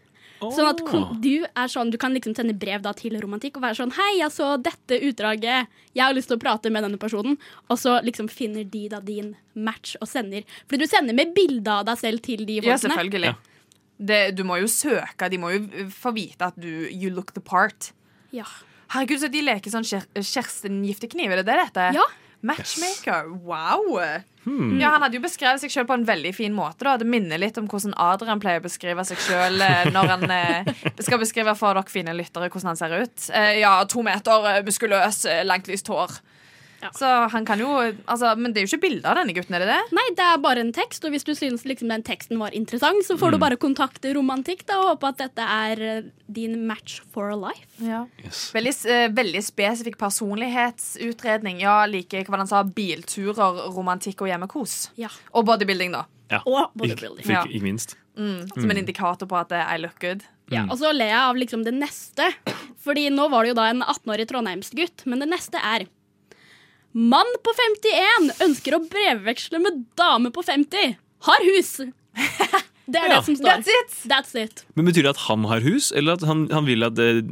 [0.52, 0.82] Sånn at
[1.22, 4.10] du er sånn, du kan liksom sende brev da til Romantikk og være sånn Hei,
[4.18, 5.72] jeg så dette utdraget.
[5.94, 7.38] Jeg har lyst til å prate med denne personen.
[7.70, 10.44] Og så liksom finner de da din match og sender.
[10.66, 12.74] Fordi du sender med bilde av deg selv til de folkene.
[12.74, 13.32] Ja, selvfølgelig.
[13.32, 13.50] selvfølgelig.
[14.10, 15.30] Det, du må jo søke.
[15.30, 17.92] De må jo få vite at du you look the part.
[18.34, 18.46] Ja.
[18.94, 21.88] Herregud, så de leker sånn Kjer Kjersten Giftekniv, er det det dette?
[21.96, 22.04] Ja.
[22.44, 23.30] Matchmaker.
[23.44, 23.98] Wow.
[24.44, 24.76] Hmm.
[24.80, 26.84] Ja, Han hadde jo beskrevet seg sjøl på en veldig fin måte.
[26.84, 29.62] da Det minner litt om hvordan Adrian pleier å beskrive seg sjøl
[29.94, 33.28] når han eh, skal beskrive for dere fine lyttere hvordan han ser ut.
[33.32, 36.18] Eh, ja, to meter, eh, muskuløs, eh, langt lyst hår.
[36.92, 37.68] Så han kan jo
[38.06, 39.92] altså, Men det er jo ikke bilde av denne gutten, er det det?
[39.96, 43.04] Nei, det er bare en tekst, og hvis du syns liksom den teksten var interessant,
[43.06, 43.40] så får du Mm.
[43.40, 47.66] bare kontakte Romantikk da, og håpe at dette er eh, din match for life.
[47.80, 51.60] Veldig, uh, veldig spesifikk personlighetsutredning.
[51.62, 54.90] Ja, like hva han sa, bilturer, romantikk og hjemmekos.
[55.00, 55.08] Ja.
[55.34, 56.04] Og bodybuilding, da.
[56.30, 56.40] Ja.
[56.46, 57.24] Og bodybuilding.
[57.24, 57.44] ikke, Ja.
[57.44, 57.96] ikke minst.
[58.16, 58.78] Mm, som en Mm.
[58.86, 60.22] indikator på at eh, I look good.
[60.50, 62.34] Ja, og så ler jeg av liksom det neste.
[62.84, 65.86] Fordi nå var det jo da en 18-årig trondheimsgutt, men det neste er
[66.94, 70.94] Mann på 51 ønsker å brevveksle med dame på 50.
[71.26, 71.76] Har hus.
[72.86, 73.16] Det er Ja.
[73.16, 73.48] det som står.
[73.48, 73.92] That's it.
[74.10, 74.64] That's it.
[74.76, 77.22] Men Betyr det at han har hus, eller at han, han vil at eh,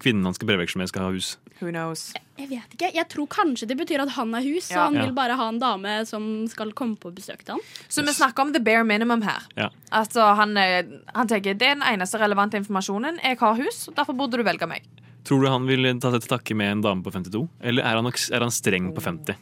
[0.00, 1.34] kvinnen han skal brevveksle med, skal ha hus?
[1.60, 2.06] Who knows?
[2.40, 2.88] Jeg vet ikke.
[2.96, 4.78] Jeg tror kanskje det betyr at han har hus, Ja.
[4.78, 5.04] og han Ja.
[5.04, 7.64] vil bare ha en dame som skal komme på besøk til han.
[7.92, 9.44] Så vi snakker om the bare minimum her.
[9.56, 9.68] Ja.
[9.92, 10.82] Altså, han, eh,
[11.14, 13.20] han tenker det er den eneste relevante informasjonen.
[13.22, 14.82] Jeg har hus, derfor burde du velge meg.
[15.26, 17.44] Tror du han vil ta seg til takke med en dame på 52?
[17.66, 19.34] Eller er han, nok- er han streng på 50?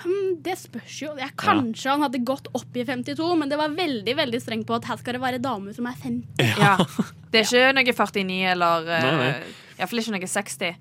[0.00, 1.10] Hm, det spørs jo.
[1.20, 4.78] Jeg, kanskje han hadde gått opp i 52, men det var veldig veldig strengt på
[4.78, 6.54] at her skal det være dame som er 50.
[6.58, 6.76] Ja.
[7.30, 8.88] Det er ikke noe 49 eller
[9.78, 10.72] Iallfall ikke noe 60.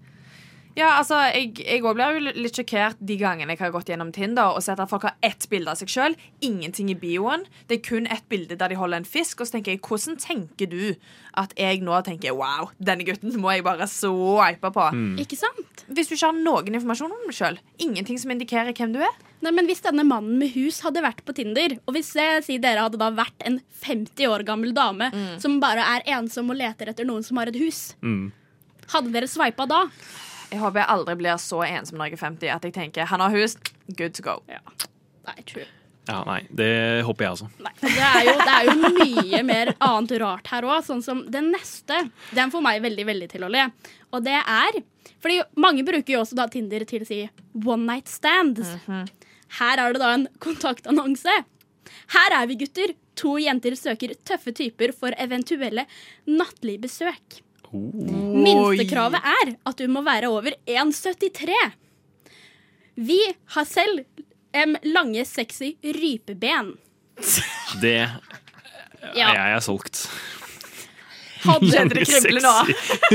[0.77, 4.53] Ja, altså, Jeg, òg blir jo litt sjokkert de gangene jeg har gått gjennom Tinder
[4.55, 7.43] og sett at folk har ett bilde av seg sjøl, ingenting i bioen.
[7.67, 9.41] Det er kun ett bilde der de holder en fisk.
[9.41, 10.93] Og så tenker jeg, hvordan tenker du
[11.39, 14.85] at jeg nå tenker wow, denne gutten må jeg bare swipe på?
[15.19, 15.83] Ikke sant?
[15.89, 19.17] Hvis du ikke har noen informasjon om deg sjøl, ingenting som indikerer hvem du er.
[19.41, 22.59] Nei, men Hvis denne mannen med hus hadde vært på Tinder, og hvis jeg sier
[22.63, 26.91] dere hadde da vært en 50 år gammel dame som bare er ensom og leter
[26.91, 28.31] etter noen som har et hus, Mm.
[28.93, 29.85] hadde dere sveipa da?
[30.49, 33.21] Jeg håper jeg aldri blir så ensom når jeg er 50 at jeg tenker han
[33.21, 33.57] har hus,
[33.97, 34.39] good to go.
[34.49, 35.67] Nei, true.
[36.09, 37.47] Ja, nei, Det håper jeg også.
[37.61, 40.79] Nei, det er, jo, det er jo mye mer annet rart her òg.
[40.87, 41.99] Sånn som den neste.
[42.33, 43.67] Den får meg veldig veldig til å le.
[44.09, 44.79] Og det er
[45.21, 47.19] Fordi mange bruker jo også da Tinder til å si
[47.61, 48.73] one night stands.
[49.59, 51.35] Her er det da en kontaktannonse.
[52.15, 52.95] Her er vi, gutter.
[53.19, 55.85] To jenter søker tøffe typer for eventuelle
[56.25, 57.41] nattlige besøk.
[57.73, 61.53] Minstekravet er at du må være over 1,73.
[62.99, 63.19] Vi
[63.55, 64.03] har selv
[64.55, 66.75] em, lange, sexy rypeben.
[67.81, 68.09] Det
[69.15, 69.31] Ja.
[69.31, 70.09] Jeg er solgt.
[71.39, 72.53] Hadde Lange, nå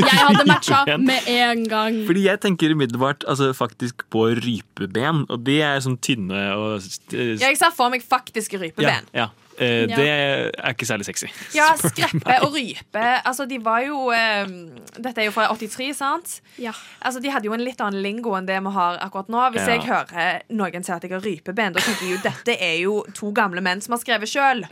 [0.01, 1.99] Jeg hadde matcha med en gang.
[2.09, 6.79] Fordi jeg tenker umiddelbart altså, faktisk på rypeben, og de er sånn tynne og
[7.13, 8.89] Ja, Jeg sa for meg faktiske rypeben.
[9.13, 9.29] Ja, ja.
[9.59, 9.97] Eh, Ja.
[9.97, 11.27] Det er ikke særlig sexy.
[11.59, 13.05] Ja, skreppe og rype.
[13.25, 14.47] Altså, de var jo eh,
[14.99, 16.41] Dette er jo fra 83, sant?
[16.59, 16.73] Ja.
[17.03, 19.45] Altså, De hadde jo en litt annen lingo enn det vi har akkurat nå.
[19.55, 19.75] Hvis Ja.
[19.77, 23.05] jeg hører noen si at jeg har rypeben, da tenker jeg jo dette er jo
[23.15, 24.65] to gamle menn som har skrevet sjøl.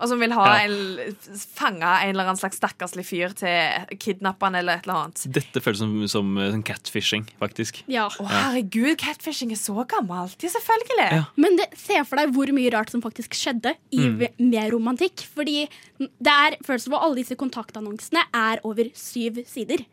[0.00, 0.64] Og som vil ha Ja.
[0.64, 1.14] en,
[1.54, 5.24] fange en eller annen slags stakkarslig fyr til kidnapperen eller et eller annet.
[5.32, 7.82] Dette føles som, som eh, sånn catfishing, faktisk.
[7.86, 8.08] Ja.
[8.08, 10.36] Å, herregud, catfishing er så gammelt.
[10.42, 11.24] Ja, selvfølgelig.
[11.36, 14.28] Men det, se for deg hvor mye rart som faktisk skjedde i, Mm.
[14.50, 15.24] med romantikk.
[15.34, 19.84] Fordi det er, følelsen all, alle disse kontaktannonsene er over syv sider.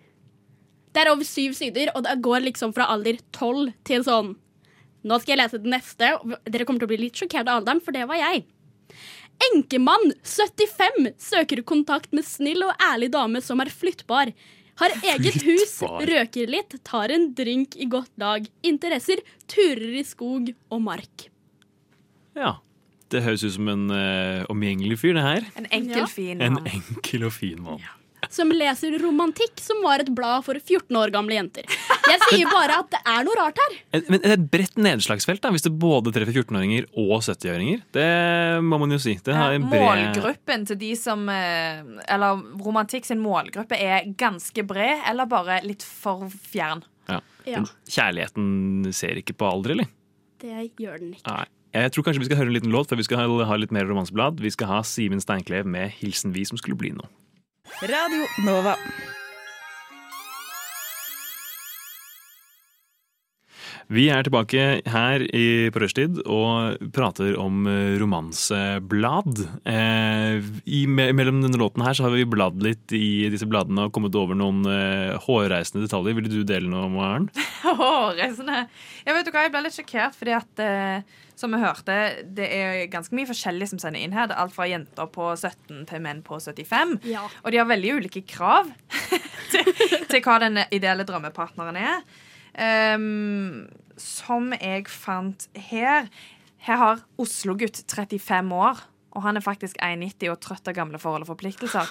[0.92, 4.36] Det er over syv sider, og det går liksom fra alder tolv til sånn
[5.04, 6.10] Nå skal jeg lese det neste.
[6.46, 8.44] Dere kommer til å bli litt sjokkert av alderen, for det var jeg.
[9.50, 14.34] Enkemann, 75, søker kontakt med snill og ærlig dame som er flyttbar.
[14.82, 18.46] Har eget hus, røker litt, tar en drink i godt lag.
[18.66, 21.30] Interesser, turer i skog og mark.
[22.38, 22.58] Ja.
[23.12, 25.48] Det høres ut som en uh, omgjengelig fyr, det her.
[25.60, 26.06] En enkel, Ja.
[26.08, 27.82] fin En enkel og fin mann.
[28.30, 31.66] Som leser Romantikk, som var et blad for 14 år gamle jenter.
[32.12, 33.78] Jeg sier bare at det er noe rart her.
[34.12, 37.82] Men et bredt nedslagsfelt, da, hvis det både treffer 14-åringer og 70-åringer.
[37.98, 38.08] Det
[38.68, 39.16] må man jo si.
[39.26, 41.82] Det har en bred Målgruppen til de som eh,
[42.12, 46.86] Eller romantikk sin målgruppe er ganske bred, eller bare litt for fjern.
[47.10, 47.20] ja.
[47.50, 47.64] Ja.
[47.90, 49.88] Kjærligheten ser ikke på alder, eller?
[50.42, 51.26] Det gjør den ikke.
[51.26, 51.48] Nei.
[51.72, 53.72] Jeg tror kanskje vi skal høre en liten låt, for vi skal ha, ha litt
[53.72, 54.42] mer romanseblad.
[54.44, 57.08] Vi skal ha Simen Steinklev med 'Hilsen vi som skulle bli noe'.
[57.80, 58.76] Radio Nova.
[63.92, 69.42] Vi er tilbake her i, på rushtid og prater om eh, romanseblad.
[69.68, 70.52] Eh,
[70.92, 74.38] mellom denne låten her så har vi bladd litt i disse bladene og kommet over
[74.38, 76.20] noen eh, hårreisende detaljer.
[76.20, 77.28] Ville du dele noe, Maren?
[77.66, 78.66] hårreisende?
[79.08, 81.98] Jeg vet du hva, jeg ble litt sjokkert fordi at eh, som vi hørte,
[82.38, 84.30] det er ganske mye forskjellig som sender inn her.
[84.30, 87.00] Det er alt fra jenter på 17 til menn på 75.
[87.10, 87.26] Ja.
[87.44, 88.70] Og de har veldig ulike krav
[89.54, 89.72] til,
[90.12, 92.06] til hva den ideelle drømmepartneren er.
[92.52, 96.10] Um, som jeg fant her
[96.62, 98.82] Her har Oslo-gutt 35 år,
[99.16, 101.90] og han er faktisk 1,90 og trøtt av gamle forhold og forpliktelser.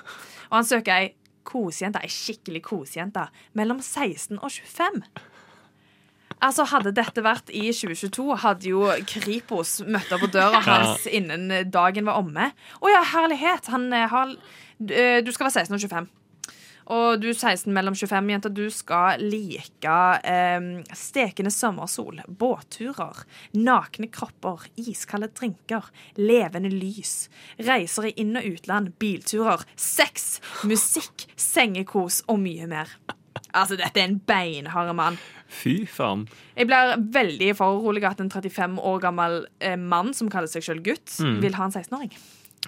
[0.53, 1.09] Og han søker ei
[1.43, 3.25] kosejente, ei skikkelig kosejente,
[3.59, 5.03] mellom 16 og 25.
[6.39, 11.51] Altså Hadde dette vært i 2022, hadde jo Kripos møtt opp på døra hans innen
[11.73, 12.53] dagen var omme.
[12.81, 13.69] Å ja, herlighet!
[13.75, 16.11] Han eh, har eh, Du skal være 16 og 25.
[16.91, 20.65] Og du 16 mellom 25, jenter, du skal like eh,
[20.97, 23.23] stekende sommersol, båtturer,
[23.55, 25.87] nakne kropper, iskalde drinker,
[26.19, 27.29] levende lys,
[27.63, 32.97] reiser i inn- og utland, bilturer, sex, musikk, sengekos og mye mer.
[33.55, 35.19] Altså, dette er en beinhard mann.
[35.51, 36.27] Fy faen.
[36.57, 40.85] Jeg blir veldig foruroliget at en 35 år gammel eh, mann som kaller seg selv
[40.87, 41.41] gutt, Mm.
[41.43, 42.13] vil ha en 16-åring.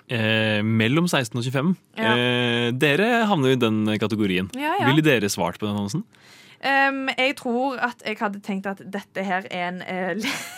[0.09, 1.77] Eh, mellom 16 og 25.
[2.01, 2.12] Ja.
[2.16, 4.51] Eh, dere havner jo i den kategorien.
[4.59, 4.87] Ja, ja.
[4.90, 6.03] Ville dere svart på den annonsen?
[6.62, 10.14] Um, jeg tror at jeg hadde tenkt at dette her er en, eh,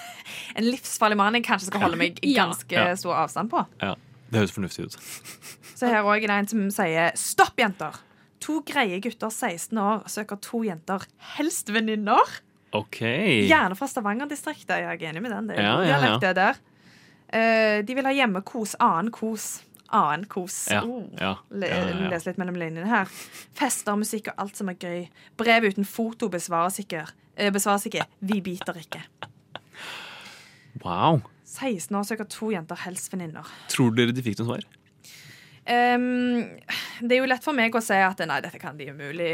[0.57, 2.45] en livsfarlig mann jeg kanskje skal holde meg Ja.
[2.47, 2.95] ganske Ja.
[2.95, 3.67] stor avstand på.
[3.83, 3.95] Ja,
[4.31, 4.97] Det høres fornuftig ut.
[5.75, 7.93] Så her òg er det en som sier Stopp, jenter!
[8.45, 11.05] To greie gutter 16 år søker to jenter,
[11.39, 12.35] helst venninner.
[12.75, 12.99] OK.
[13.49, 14.75] Gjerne fra Stavanger-distriktet.
[14.83, 15.47] Jeg er enig med den.
[15.49, 16.17] Det er Ja, ja, ja.
[16.21, 16.59] det der.
[17.35, 19.63] Uh, de vil ha hjemmekos, annen kos.
[19.95, 20.57] Annen kos.
[20.73, 21.07] Ja, Oh.
[21.21, 22.09] ja, ja, ja, ja.
[22.11, 23.07] Les litt mellom linjene her.
[23.55, 25.07] Fester, musikk og alt som er gøy.
[25.39, 27.05] Brev uten foto besvares ikke.
[27.39, 28.05] Uh, besvares ikke.
[28.21, 29.05] Vi biter ikke.
[30.85, 31.23] Wow.
[31.47, 33.47] 16 år søker to jenter, helst venninner.
[33.71, 34.65] Tror dere de fikk noe svar?
[35.67, 36.59] Ehm,
[37.01, 39.31] det er jo lett for meg å si at nei, dette kan de umulig,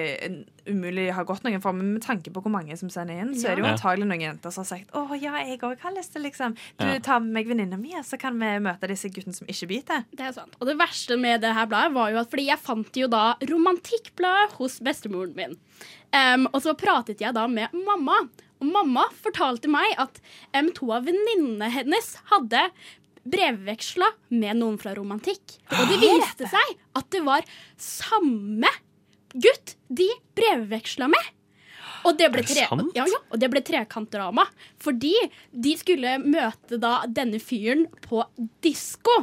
[0.70, 3.50] umulig ha gått noen for, men med tanke på hvor mange som sender inn, så
[3.50, 6.14] er det jo antagelig noen jenter som har sagt å ja, jeg òg har lyst
[6.14, 6.98] til liksom Du Ja.
[7.02, 10.04] tar med meg venninna mi, så kan vi møte disse guttene som ikke biter.
[10.14, 10.54] Det er sant.
[10.60, 13.34] Og det verste med det her bladet var jo at fordi jeg fant jo da
[13.50, 15.56] romantikkbladet hos bestemoren min.
[16.14, 18.16] Um, og så pratet jeg da med mamma.
[18.60, 20.18] Og mamma fortalte meg at
[20.58, 22.66] um, to av venninnene hennes hadde
[23.28, 24.06] brevveksla
[24.36, 25.58] med noen fra romantikk.
[25.76, 27.46] Og det viste seg at det var
[27.80, 28.70] samme
[29.34, 31.28] gutt de brevveksla med.
[32.08, 32.64] Og det ble, tre,
[32.96, 34.46] ja, ja, og det ble trekantdrama.
[34.80, 35.12] Fordi
[35.52, 38.22] de skulle møte da denne fyren på
[38.64, 39.18] disko.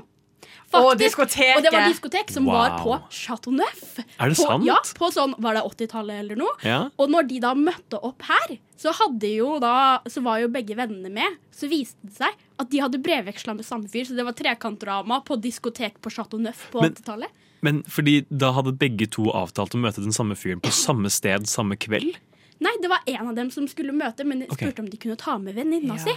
[0.67, 0.99] Faktisk.
[0.99, 1.57] diskoteket!
[1.57, 3.99] Og det var diskotek som var på Chateau Neuf.
[4.03, 4.67] Er det på, sant?
[4.67, 6.55] Ja, på sånn, var det 80-tallet eller noe?
[6.67, 6.79] Ja.
[6.99, 8.93] Og når de da møtte opp her, så
[9.63, 9.73] da
[10.11, 11.39] Så var jo begge vennene med.
[11.55, 15.21] Så viste det seg at de hadde brevveksla med samme fyr, så det var trekantdrama
[15.25, 17.31] på diskotek på Chateau Neuf på 80-tallet.
[17.65, 21.47] Men fordi da hadde begge to avtalt å møte den samme fyren på samme sted
[21.49, 22.19] samme kveld?
[22.59, 24.57] Nei, det var en av dem som skulle møte, men Ok.
[24.57, 26.09] spurte om de kunne ta med venninna si.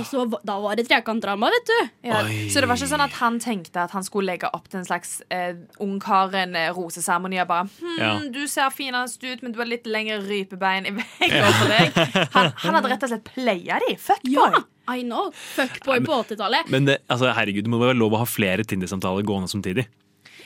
[0.00, 1.76] Og så, da var det trekantdrama, vet du.
[2.08, 4.80] Ja, så det var ikke sånn at han tenkte at han skulle legge opp til
[4.80, 8.12] en slags eh, ungkaren-roseseremoni og bare hm, Ja.
[8.34, 10.88] Du ser finest ut, men du har litt lengre rypebein.
[11.22, 11.98] Jeg går for deg.
[12.34, 13.94] Han, han hadde rett og slett playa de.
[14.00, 14.34] Fuckboy.
[14.34, 15.30] Ja, I know.
[15.54, 16.70] Fuckboy på 80-tallet.
[16.74, 19.86] Men det, altså, herregud, det må være lov å ha flere Tinder-samtaler gående samtidig.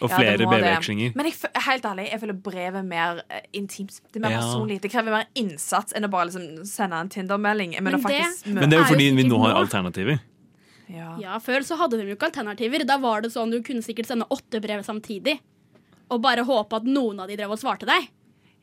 [0.01, 1.13] Og flere ja, brevvekslinger.
[1.19, 1.35] Men jeg,
[1.67, 4.01] helt ærlig, jeg føler brevet er mer uh, intimt.
[4.13, 4.41] Det er mer Ja.
[4.41, 4.81] personlig.
[4.85, 7.75] Det krever mer innsats enn å bare liksom, sende en Tinder-melding.
[7.81, 10.21] Men, Men det- møte Men det er jo fordi vi nå har alternativer.
[10.89, 11.17] ja.
[11.19, 12.87] Ja, Før så hadde de jo ikke alternativer.
[12.87, 15.39] Da var det sånn Du kunne sikkert sende åtte brev samtidig.
[16.11, 18.09] Og bare håpe at noen av de drev og svarte deg.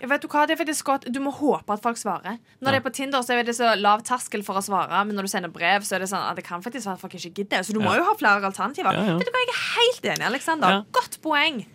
[0.01, 2.37] Vet Du hva, det er faktisk godt Du må håpe at folk svarer.
[2.61, 2.71] Når Ja.
[2.71, 5.05] det er på Tinder, så er det så lav terskel for å svare.
[5.05, 6.99] Men når du sender brev, så er det sånn at det kan faktisk være at
[7.01, 7.63] folk ikke gidder.
[7.63, 8.91] Så du må jo ha flere alternativer.
[8.93, 9.17] Ja, ja.
[9.17, 10.69] Vet du hva, Jeg er helt enig, Alexander.
[10.69, 10.81] Ja.
[10.91, 11.65] Godt poeng.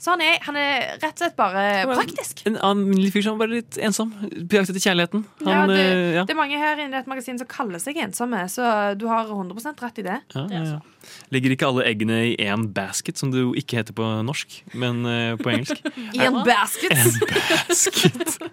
[0.00, 2.38] Så han er, han er rett og slett bare praktisk.
[2.48, 4.14] En lille fyr som var litt ensom.
[4.48, 5.26] På jakt etter kjærligheten.
[5.44, 6.22] Ja, det, eh, ja.
[6.24, 8.62] det er mange her inne i dette magasinet som kaller seg ensomme, så
[8.96, 10.16] du har 100% rett i det.
[10.32, 10.78] Ja, ja, ja.
[11.34, 15.04] Legger ikke alle eggene i én basket, som det jo ikke heter på norsk, men
[15.04, 15.76] eh, på engelsk.
[16.16, 16.96] I en basket.
[16.96, 17.12] En
[17.68, 18.40] basket.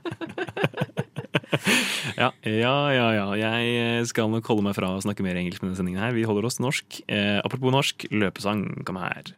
[2.19, 3.07] ja, ja, ja,
[3.39, 3.51] ja.
[3.63, 6.11] Jeg skal nok holde meg fra å snakke mer engelsk med denne sendingen her.
[6.17, 6.87] Vi holder oss til norsk.
[7.07, 9.31] Eh, apropos norsk, løpesang, kom her.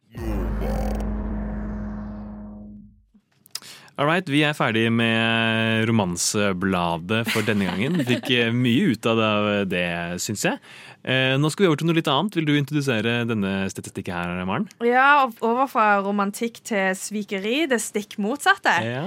[3.99, 7.97] All right, Vi er ferdig med romansebladet for denne gangen.
[8.07, 9.19] Fikk eh, mye ut av
[9.67, 9.89] det,
[10.23, 10.61] syns jeg.
[10.99, 12.35] Eh, Nå skal vi over til noe litt annet.
[12.35, 14.65] Vil du introdusere denne statistikken her, Maren?
[14.83, 17.63] Ja, over fra romantikk til svikeri.
[17.71, 18.73] Det stikk motsatte.
[18.83, 19.05] Ja.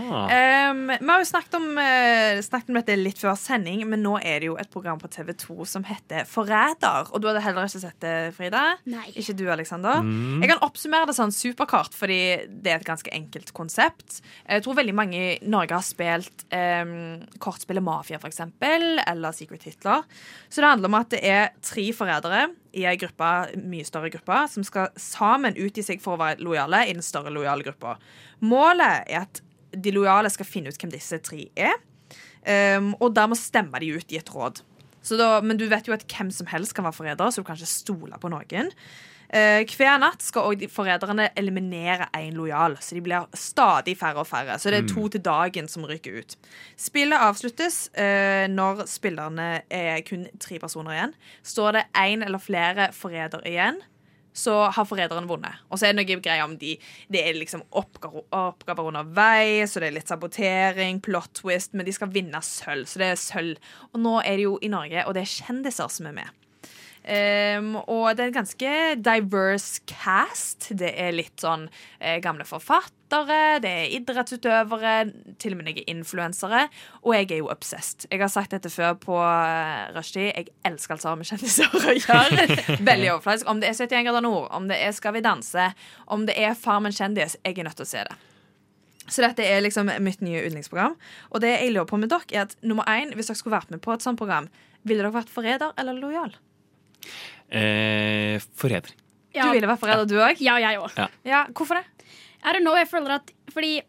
[0.73, 4.17] Um, vi har jo snakket om, eh, snakket om dette litt før sending, men nå
[4.23, 7.13] er det jo et program på TV2 som heter Forræder.
[7.13, 8.79] Og du hadde heller ikke sett det, Frida?
[8.87, 9.05] Nei.
[9.13, 10.01] Ikke du, Alexander?
[10.01, 10.41] Mm.
[10.41, 14.23] Jeg kan oppsummere det sånn superkort, fordi det er et ganske enkelt konsept.
[14.49, 19.69] Jeg tror veldig mange i Norge har spilt um, kortspillet Mafia, for eksempel, eller Secret
[19.69, 20.09] Hitler.
[20.49, 22.47] Så det handler om at det er tre forrædere
[22.79, 26.95] i gruppe, mye større gruppe som skal sammen utgi seg for å være lojale i
[26.95, 27.97] den større lojale gruppa.
[28.47, 29.43] Målet er at
[29.73, 31.75] de lojale skal finne ut hvem disse tre er,
[32.79, 34.63] um, og dermed stemme de ut i et råd.
[35.19, 37.59] Da, men du vet jo at hvem som helst kan være forræder, så du kan
[37.59, 38.71] ikke stole på noen.
[39.33, 44.29] Eh, hver natt skal òg forræderne eliminere én lojal, så de blir stadig færre og
[44.29, 44.59] færre.
[44.61, 46.37] Så det er to til dagen som ryker ut.
[46.77, 51.17] Spillet avsluttes eh, når spillerne er kun tre personer igjen.
[51.43, 53.81] Står det én eller flere forrædere igjen,
[54.37, 55.65] så har forræderen vunnet.
[55.71, 56.77] Og så er det noe greier om de
[57.13, 61.93] Det er liksom oppgaver, oppgaver underveis, og det er litt sabotering, plot twist, men de
[61.93, 62.85] skal vinne sølv.
[62.85, 63.57] Så det er sølv.
[63.93, 66.39] Og nå er det jo i Norge, og det er kjendiser som er med.
[67.03, 70.69] Um, og det er en ganske diverse cast.
[70.79, 71.65] Det er litt sånn
[71.99, 74.93] eh, gamle forfattere, det er idrettsutøvere,
[75.43, 76.69] til og med noen influensere.
[77.03, 78.07] Og jeg er jo obsessed.
[78.07, 80.31] Jeg har sagt dette før på uh, rushtid.
[80.31, 82.61] Jeg elsker alt som har med kjendiser å gjøre.
[82.93, 83.51] Veldig overfladisk.
[83.51, 85.73] Om det er 71 grader nord, om det er Skal vi danse,
[86.07, 88.21] om det er Farmen kjendis, jeg er nødt til å se det.
[89.11, 90.95] Så dette er liksom mitt nye yndlingsprogram.
[91.35, 93.75] Og det jeg lurer på med dere, er at nummer én, hvis dere skulle vært
[93.75, 94.47] med på et sånt program,
[94.87, 96.39] ville dere vært forræder eller lojal?
[97.53, 98.93] Eh, forræder.
[99.35, 99.47] Ja.
[99.49, 100.41] Du ville vært forræder, du òg?
[100.45, 100.93] Ja, jeg òg.
[100.97, 101.07] Ja.
[101.25, 101.85] Ja, hvorfor det?
[102.45, 103.81] I don't know, jeg føler at Fordi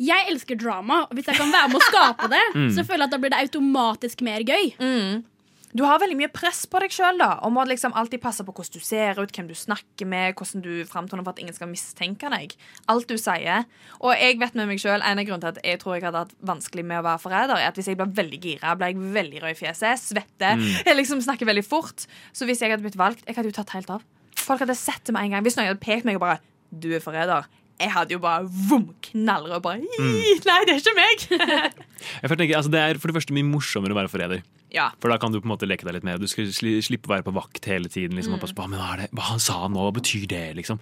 [0.00, 2.70] jeg elsker drama, og hvis jeg kan være med å skape det, Mm.
[2.72, 4.70] så føler jeg at da blir det automatisk mer gøy.
[5.70, 8.74] Du har veldig mye press på deg sjøl og må liksom alltid passe på hvordan
[8.74, 12.26] du ser ut, hvem du snakker med, hvordan du framtoner for at ingen skal mistenke
[12.32, 12.56] deg.
[12.90, 13.68] Alt du sier.
[14.00, 16.24] Og jeg vet med meg sjøl en av grunnene til at jeg tror jeg hadde
[16.24, 19.12] hatt vanskelig med å være forræder, er at hvis jeg blir veldig gira, blir jeg
[19.20, 20.66] veldig rød i fjeset, svetter, Mm.
[20.86, 22.06] jeg liksom snakker veldig fort.
[22.34, 24.02] Så hvis jeg hadde blitt valgt, jeg hadde jo tatt helt av.
[24.36, 25.42] Folk hadde sett det med en gang.
[25.46, 26.40] Hvis noen hadde pekt meg og bare
[26.74, 27.46] 'Du er forræder',
[27.80, 30.44] jeg hadde jo bare vom, knallrød bare mm.
[30.46, 31.72] Nei, det er ikke meg!
[32.22, 34.42] Jeg tenker, altså, det er for det første mye morsommere å være forræder.
[34.74, 34.90] Ja.
[35.02, 36.20] For da kan du på en måte leke deg litt mer.
[36.20, 38.16] Du skal slippe å være på vakt hele tiden.
[38.18, 40.28] Liksom, og passe på, «Hva, men hva, er det, hva han sa nå, hva betyr
[40.30, 40.44] det?
[40.60, 40.80] Liksom.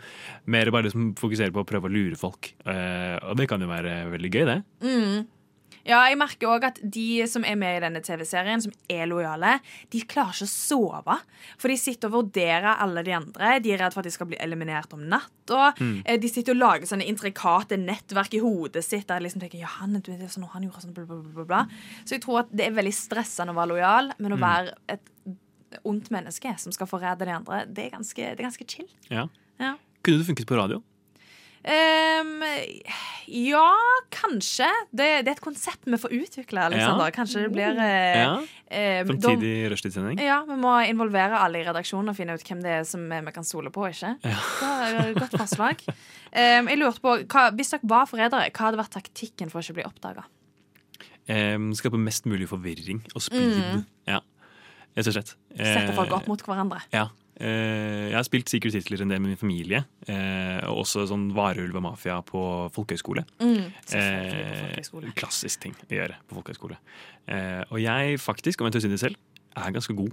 [0.53, 2.53] Mer bare liksom, fokusere på å prøve å lure folk.
[2.67, 4.59] Uh, og det kan jo være veldig gøy, det.
[4.85, 5.27] Mm.
[5.87, 9.61] Ja, jeg merker også at de som er med i denne TV-serien, som er lojale,
[9.93, 11.19] de klarer ikke å sove.
[11.59, 13.61] For de sitter og vurderer alle de andre.
[13.61, 15.73] De er redd for at de skal bli eliminert om natta.
[15.81, 16.03] Mm.
[16.05, 19.59] Eh, De sitter og lager sånne intrikate nettverk i hodet sitt der de liksom tenker
[19.63, 21.63] ja, han, sånn, han gjorde sånn, bla, bla, bla, bla, bla.
[22.05, 24.45] Så jeg tror at det er veldig stressende å være lojal, men å Mm.
[24.45, 25.09] være et
[25.85, 28.89] ondt menneske som skal forræde de andre, det er ganske, det er ganske chill.
[29.11, 29.27] Ja.
[29.61, 29.75] Ja.
[30.03, 30.83] Kunne du funket på radio?
[31.65, 32.43] Ehm,
[33.29, 33.71] ja,
[34.15, 34.69] kanskje.
[34.95, 36.63] Det, det er et konsept vi får utvikle.
[36.69, 37.09] Alexander.
[37.11, 37.15] Ja.
[37.17, 38.31] Kanskje det blir eh, Ja.
[38.71, 39.35] eh, da-
[39.73, 40.21] rushtidssending?
[40.23, 43.33] Ja, Vi må involvere alle i redaksjonen og finne ut hvem det er som vi
[43.35, 44.15] kan stole på og ikke.
[44.25, 44.39] Ja.
[45.09, 45.83] Et Godt forslag.
[45.89, 49.63] um, jeg lurte på, hva, Hvis dere var forrædere, hva hadde vært taktikken for å
[49.67, 50.25] ikke bli oppdaga?
[51.29, 53.59] Um, skape mest mulig forvirring og speed.
[53.59, 53.83] Mm.
[54.09, 54.21] Ja,
[54.97, 55.35] rett og slett.
[55.53, 56.81] Sette Eh, folk opp mot hverandre?
[56.95, 57.09] Ja.
[57.39, 59.85] Eh, jeg har spilt Secret Hitler en del med min familie.
[60.09, 62.41] eh, og også sånn Varulv og mafia på
[62.75, 63.23] folkehøyskole.
[63.39, 65.07] Mm, på folkehøyskole.
[65.07, 66.79] Eh, klassisk ting å gjøre på folkehøyskole.
[67.29, 69.17] Eh, og jeg faktisk, om jeg tør si det selv,
[69.57, 70.13] er ganske god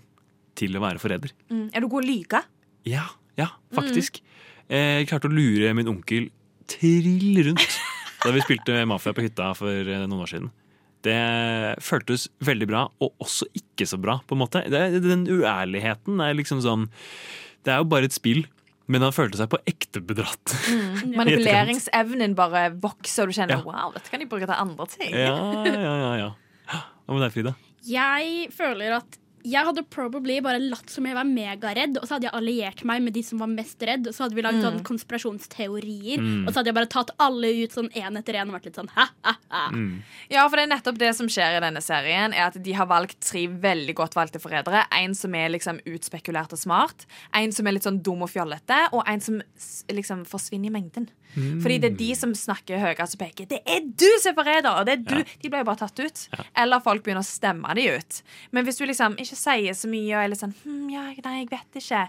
[0.55, 1.33] til å være forræder.
[1.49, 1.69] Mm.
[1.73, 2.43] Er du god å lyge?
[2.85, 3.07] Ja,
[3.37, 4.21] ja, faktisk.
[4.21, 4.31] Mm.
[4.75, 6.29] jeg klarte å lure min onkel
[6.65, 7.79] trill rundt
[8.23, 10.51] da vi spilte Mafia på hytta for eh, noen år siden.
[11.05, 11.15] Det
[11.85, 14.63] føltes veldig bra, og også ikke så bra, på en måte.
[14.71, 16.87] Det, den uærligheten er liksom sånn
[17.65, 18.43] Det er jo bare et spill,
[18.91, 20.55] men han følte seg på ekte bedratt.
[20.69, 21.13] Mm.
[21.19, 23.63] Manipuleringsevnen bare vokser, og du kjenner Ja.
[23.65, 25.13] wow, dette kan de bruke til andre ting.
[25.13, 26.11] Ja, ja, ja.
[26.25, 26.81] ja.
[27.05, 27.55] Hva med deg, Frida?
[27.85, 32.25] Jeg føler at jeg hadde probably bare latt som jeg var megaredd, og så hadde
[32.27, 34.63] jeg alliert meg med de som var mest redd, og så hadde vi lagd Mm.
[34.65, 36.47] sånn konspirasjonsteorier, Mm.
[36.47, 38.75] og så hadde jeg bare tatt alle ut sånn én etter én og vært litt
[38.75, 39.71] sånn ha-ha-ha.
[40.29, 42.87] Ja, for det er nettopp det som skjer i denne serien, er at de har
[42.87, 44.85] valgt tre veldig godt valgte forrædere.
[44.91, 48.89] En som er liksom utspekulert og smart, en som er litt sånn dum og fjollete,
[48.93, 49.41] og en som
[49.89, 51.09] liksom forsvinner i mengden.
[51.35, 51.61] Mm.
[51.63, 53.47] Fordi det er de som snakker høyest og peker.
[53.51, 54.71] Det er du som er forræder!
[54.79, 55.33] Og det er du.
[55.43, 56.23] De blir jo bare tatt ut.
[56.57, 58.21] Eller folk begynner å stemme de ut.
[58.55, 61.35] Men hvis du liksom ikke sier så mye og er litt sånn hm, ja, nei,
[61.41, 62.03] jeg vet ikke,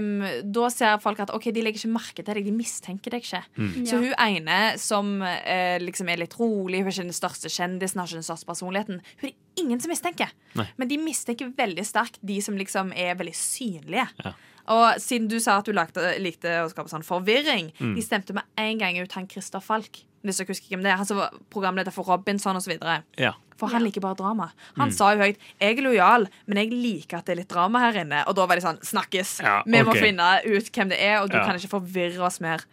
[0.00, 0.10] um,
[0.56, 3.42] da ser folk at OK, de legger ikke merke til deg, de mistenker deg ikke.
[3.56, 3.72] Mm.
[3.86, 4.02] Så Ja.
[4.02, 8.08] hun ene som uh, liksom er litt rolig, hun er ikke den største kjendisen, har
[8.10, 10.32] ikke den største personligheten, hun er det ingen som mistenker.
[10.58, 10.66] Nei.
[10.76, 14.08] Men de mistenker veldig sterkt de som liksom er veldig synlige.
[14.24, 14.34] Ja.
[14.68, 17.94] Og siden du sa at du lagde, likte å skape sånn forvirring, Mm.
[17.94, 20.02] de stemte med en gang ut han Christer Falk.
[20.24, 20.96] Hvis dere husker hvem det er.
[20.96, 22.72] Han som var programleder for Robinson osv.
[23.16, 23.32] Ja.
[23.56, 24.50] For han liker bare drama.
[24.76, 24.92] Han Mm.
[24.92, 27.92] sa jo høyt 'Jeg er lojal, men jeg liker at det er litt drama her
[28.04, 28.26] inne'.
[28.26, 29.40] Og da var de sånn 'Snakkes!
[29.42, 31.46] Ja, Vi må finne ut hvem det er, og du Ja.
[31.46, 32.64] kan ikke forvirre oss mer'.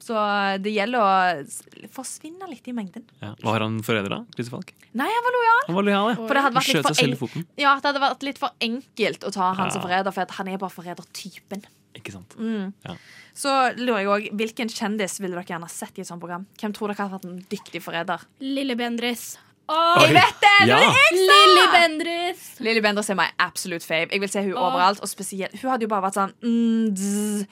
[0.00, 0.16] Så
[0.64, 3.04] det gjelder å forsvinne litt i mengden.
[3.20, 3.34] Ja.
[3.44, 4.20] Var han forræder, da?
[4.34, 4.72] Christer Falk?
[4.96, 5.60] Nei, han var lojal.
[5.66, 6.14] Han var lojal, ja.
[6.20, 9.20] For det hadde vært litt for seg en- Ja, det hadde vært litt for enkelt
[9.28, 9.70] å ta han Ja.
[9.74, 11.64] som forræder, for at han er bare forrædertypen.
[11.94, 12.34] Ikke sant.
[12.38, 12.72] Mm.
[12.86, 12.94] Ja.
[13.34, 16.46] Så lurer jeg også, Hvilken kjendis ville dere gjerne sett i et sånt program?
[16.58, 18.20] Hvem tror dere hadde vært en dyktig forræder?
[18.40, 19.36] Lille Bendris.
[19.68, 20.68] Åh, jeg vet det!
[20.68, 20.78] Ja.
[20.78, 21.12] er!
[21.14, 22.60] Lilly Bendriss!
[22.60, 24.10] Lilly Bendriss er my absolute fave.
[24.10, 25.00] Jeg vil se hun overalt.
[25.00, 27.46] Og spesielt, Hun hadde jo bare vært sånn mm, dzz,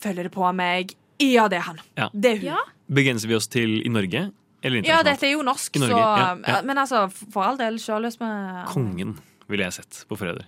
[0.00, 0.94] Følger det på meg?
[1.20, 1.80] Ja, det er han.
[1.98, 2.08] Ja.
[2.14, 2.46] Det er hun.
[2.54, 2.60] Ja,
[2.90, 4.30] Begrenser vi oss til i Norge
[4.62, 6.56] eller ja, dette er jo norsk, Norge, så ja, ja.
[6.68, 9.14] Men altså, for all del, sjøløs med Kongen
[9.48, 10.44] ville jeg sett på forræder.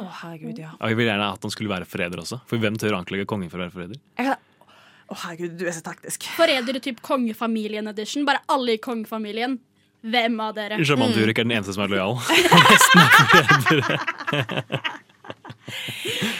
[0.00, 0.70] Å, herregud, ja.
[0.78, 2.38] Og jeg ville gjerne at han skulle være forræder også.
[2.48, 4.00] For hvem tør å anklage kongen for å være forræder?
[4.16, 4.36] Kan-
[5.08, 6.24] Å, herregud, du er så taktisk.
[6.36, 8.24] Forrædere typ kongefamilien edition.
[8.28, 9.58] Bare alle i kongefamilien.
[10.08, 10.76] Hvem av dere?
[10.86, 11.16] Sjaman Mm.
[11.18, 12.16] Durek er den eneste som er lojal.
[12.72, 14.80] Resten er forrædere.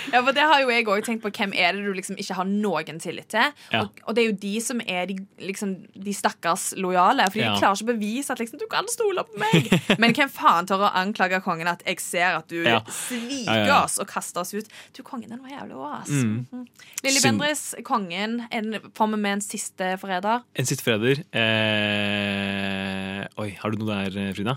[0.08, 2.34] Ja, for det har jo jeg også tenkt på Hvem er det du liksom ikke
[2.38, 3.50] har noen tillit til?
[3.74, 3.82] Ja.
[3.82, 7.26] Og, og det er jo de som er de, liksom, de stakkars lojale.
[7.30, 7.52] For Ja.
[7.52, 9.68] de klarer ikke å bevise at liksom, du kan stole på meg.
[10.00, 12.80] Men hvem faen tør å anklage kongen at jeg ser at du Ja.
[12.88, 13.78] sviker Ja, ja, ja.
[13.84, 14.70] oss og kaster oss ut?
[14.96, 16.08] Du, kongen den var jævlig òg, ass.
[16.14, 16.46] Mm.
[16.50, 16.64] Mhm.
[17.04, 18.40] Lilly Bendriss, kongen.
[18.50, 20.42] En, Kommer med en siste forræder.
[20.56, 21.20] En siste forræder.
[21.36, 23.26] Eh...
[23.38, 24.56] Oi, har du noe der, Frida?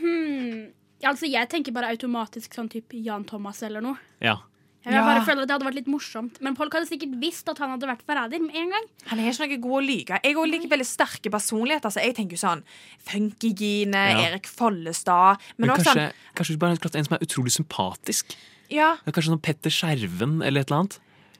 [0.00, 0.68] Hmm.
[1.04, 3.96] Altså, jeg tenker bare automatisk sånn type Jan Thomas eller noe.
[4.20, 4.36] Ja.
[4.84, 5.02] Jeg Ja.
[5.04, 6.40] bare føler at Det hadde vært litt morsomt.
[6.40, 8.84] Men folk hadde sikkert visst at han hadde vært forræder med en gang.
[9.08, 10.20] Han er ikke noe god å lyve.
[10.24, 11.90] Jeg òg liker veldig sterke personligheter.
[11.92, 12.62] Så jeg tenker jo sånn
[13.04, 14.20] Funkygine, Ja.
[14.30, 15.38] Erik Follestad.
[15.58, 18.34] Men, Men kanskje, sånn kanskje bare en som er utrolig sympatisk?
[18.70, 20.98] Ja, Ja, Kanskje sånn Petter Skjerven eller et eller annet?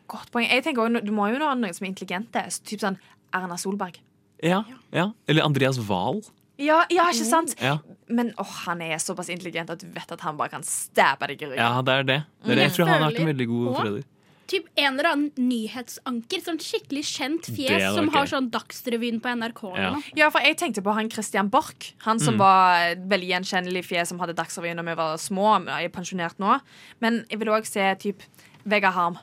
[0.08, 0.48] godt poeng.
[0.50, 2.42] Jeg tenker også, Du må jo ha noen som er intelligente.
[2.50, 2.98] Så Typ sånn
[3.32, 3.96] Erna Solberg.
[4.42, 5.12] Ja, ja.
[5.28, 6.22] Eller Andreas Wahl.
[6.60, 7.54] Ja, ja ikke sant?
[7.60, 7.78] Ja.
[8.08, 11.42] Men åh, han er såpass intelligent at du vet at han bare kan stabbe deg
[11.42, 11.58] i ryggen.
[11.62, 12.22] ja, det er det.
[12.44, 12.64] det, er det.
[12.68, 14.08] Jeg tror han har vært en veldig god forelder.
[14.50, 16.40] Typ en eller annen nyhetsanker.
[16.42, 19.60] Sånn skikkelig kjent fjes som har sånn Dagsrevyen på NRK.
[19.78, 19.92] Ja.
[20.18, 21.92] Ja, for jeg tenkte på han Christian Borch.
[22.02, 22.38] Han som Mm.
[22.42, 25.60] var veldig gjenkjennelig fjes som hadde Dagsrevyen da vi var små.
[25.64, 26.60] men Jeg er pensjonert nå.
[27.00, 28.22] Men jeg vil òg se typ
[28.66, 29.18] Vegard Harm.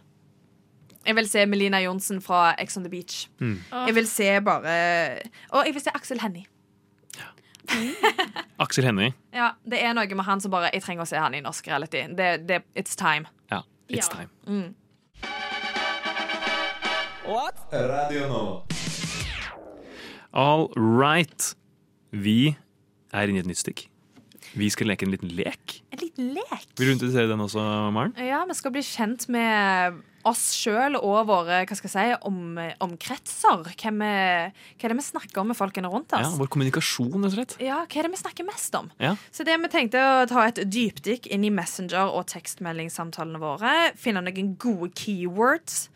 [1.06, 3.28] Jeg vil se Melina Johnsen fra Ex on the Beach.
[3.40, 3.60] Mm.
[3.86, 5.20] Jeg vil se bare
[5.52, 6.46] Og jeg vil se Aksel Hennie.
[8.64, 9.14] Aksel Hennie.
[9.36, 11.68] Ja, Det er noe med han som bare Jeg trenger å se han i norsk
[11.68, 12.06] reality.
[12.18, 13.28] Det, det, it's time.
[13.52, 14.24] Ja, it's Ja.
[14.24, 14.30] time.
[14.48, 14.74] Mm.
[17.72, 18.44] Radio nå.
[20.34, 21.56] All right.
[22.12, 22.56] Vi
[23.14, 23.88] er inne i et nytt stikk.
[24.58, 25.82] Vi skal leke en liten lek.
[25.92, 26.64] En liten lek.
[26.80, 27.60] Vil du introdusere den også,
[27.94, 28.14] Maren?
[28.22, 32.58] Ja, vi skal bli kjent med oss sjøl og våre hva skal jeg si, om,
[32.84, 33.64] omkretser.
[33.80, 34.12] Hvem vi,
[34.78, 36.28] hva er det vi snakker om med folkene rundt oss?
[36.28, 36.34] Ja.
[36.40, 37.56] Vår kommunikasjon, rett og slett.
[37.64, 38.92] Ja, Hva er det vi snakker mest om?
[39.04, 39.16] Ja.
[39.34, 43.74] Så det vi tenkte å ta et dypdykk inn i Messenger- og tekstmeldingssamtalene våre.
[44.00, 45.88] Finne noen gode keywords,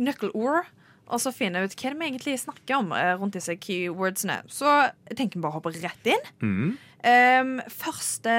[0.00, 0.70] nøkkelord,
[1.12, 4.42] og så finne ut hva det vi egentlig snakker om eh, rundt disse keywordsene.
[4.52, 4.68] Så
[5.10, 6.32] jeg tenker vi bare hopper rett inn.
[6.40, 6.72] Mm.
[7.02, 8.32] Um, første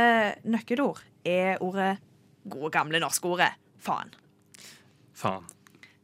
[0.48, 1.98] nøkkelord er ordet
[2.48, 3.52] gode, gamle norske ordet
[3.84, 4.14] faen.
[5.24, 5.52] Faen.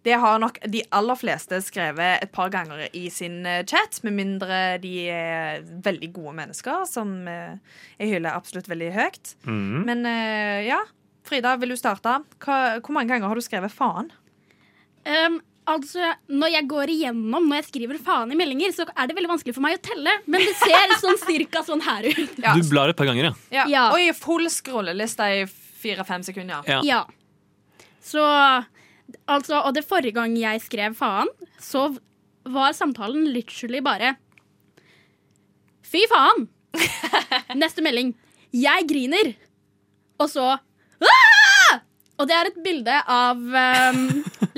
[0.07, 4.15] Det har nok de aller fleste skrevet et par ganger i sin eh, chat, med
[4.15, 7.59] mindre de er veldig gode mennesker, som eh,
[7.99, 9.33] jeg hyller absolutt veldig høyt.
[9.43, 9.83] Mm.
[9.89, 10.79] Men eh, ja,
[11.27, 12.21] Frida, vil du starte?
[12.39, 14.07] Hva, hvor mange ganger har du skrevet faen?
[15.03, 15.37] Um,
[15.69, 19.29] altså, når jeg går igjennom Når jeg skriver faen i meldinger, så er det veldig
[19.31, 20.15] vanskelig for meg å telle.
[20.31, 22.39] Men det ser sånn cirka sånn her ut.
[22.45, 22.55] Ja.
[22.55, 23.35] Du blar et par ganger, ja.
[23.51, 23.67] Ja.
[23.71, 23.85] Ja.
[23.95, 25.45] Oi, full scrolleliste i
[25.83, 26.63] fire-fem sekunder.
[26.71, 26.81] Ja.
[26.87, 27.03] Ja.
[28.03, 28.23] Så
[29.29, 31.29] altså Og det forrige gang jeg skrev faen,
[31.61, 31.89] så
[32.49, 34.15] var samtalen literally bare
[35.89, 36.47] Fy faen!
[37.57, 38.13] Neste melding.
[38.53, 39.33] Jeg griner.
[40.21, 40.47] Og så
[40.99, 41.79] Aah!
[42.19, 44.01] Og det er et bilde av um,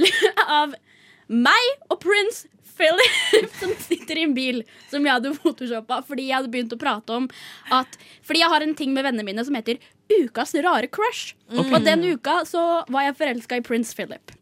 [0.62, 0.74] Av
[1.32, 2.46] meg og prins
[2.82, 6.80] Philip som sitter i en bil som jeg hadde photoshoppa fordi jeg hadde begynt å
[6.82, 7.30] prate om
[7.72, 9.80] at Fordi jeg har en ting med vennene mine som heter
[10.12, 11.38] Ukas rare crush.
[11.48, 11.72] Okay.
[11.72, 14.34] Og den uka så var jeg forelska i prins Philip.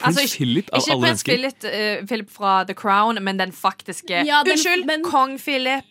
[0.00, 1.32] Altså, Prins Philip av Ikke alle prins mennesker.
[1.36, 5.84] Philip, prins Philip fra The Crown, men den faktiske Ja, den- Unnskyld, men- kong Philip.